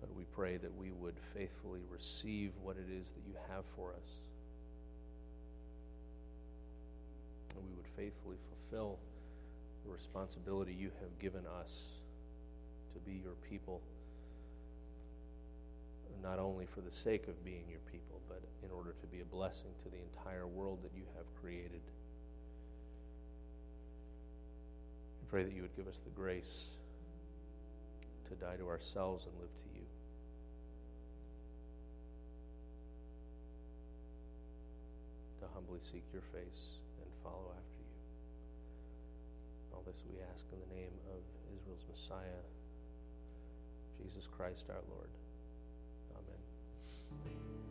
but 0.00 0.14
we 0.14 0.24
pray 0.24 0.58
that 0.58 0.76
we 0.76 0.90
would 0.90 1.14
faithfully 1.32 1.80
receive 1.90 2.52
what 2.62 2.76
it 2.76 2.92
is 2.92 3.12
that 3.12 3.22
you 3.26 3.34
have 3.48 3.64
for 3.76 3.92
us. 3.92 4.10
And 7.56 7.64
we 7.64 7.74
would 7.76 7.88
faithfully 7.96 8.36
fulfill 8.50 8.98
the 9.84 9.90
responsibility 9.92 10.72
you 10.72 10.90
have 11.00 11.18
given 11.18 11.44
us 11.60 11.94
to 12.94 13.00
be 13.00 13.12
your 13.12 13.34
people 13.48 13.82
not 16.24 16.38
only 16.38 16.64
for 16.64 16.80
the 16.80 16.90
sake 16.90 17.28
of 17.28 17.44
being 17.44 17.64
your 17.68 17.84
people, 17.92 18.18
but 18.26 18.40
in 18.64 18.70
order 18.70 18.94
to 18.98 19.06
be 19.06 19.20
a 19.20 19.24
blessing 19.24 19.70
to 19.82 19.90
the 19.90 19.98
entire 20.00 20.46
world 20.46 20.78
that 20.82 20.92
you 20.96 21.02
have 21.14 21.26
created. 21.42 21.82
We 25.20 25.28
pray 25.28 25.44
that 25.44 25.52
you 25.52 25.60
would 25.60 25.76
give 25.76 25.86
us 25.86 26.00
the 26.02 26.10
grace 26.10 26.68
to 28.30 28.34
die 28.36 28.56
to 28.56 28.68
ourselves 28.68 29.26
and 29.26 29.34
live 29.38 29.52
to 29.52 29.78
you. 29.78 29.84
To 35.40 35.46
humbly 35.52 35.80
seek 35.82 36.04
your 36.10 36.22
face 36.32 36.80
and 37.02 37.10
follow 37.22 37.52
after 37.52 37.73
this 39.86 40.02
we 40.08 40.16
ask 40.32 40.44
in 40.52 40.58
the 40.60 40.74
name 40.74 40.92
of 41.12 41.20
Israel's 41.56 41.84
Messiah, 41.88 42.42
Jesus 44.00 44.26
Christ 44.26 44.66
our 44.70 44.82
Lord. 44.88 45.10
Amen. 46.16 47.63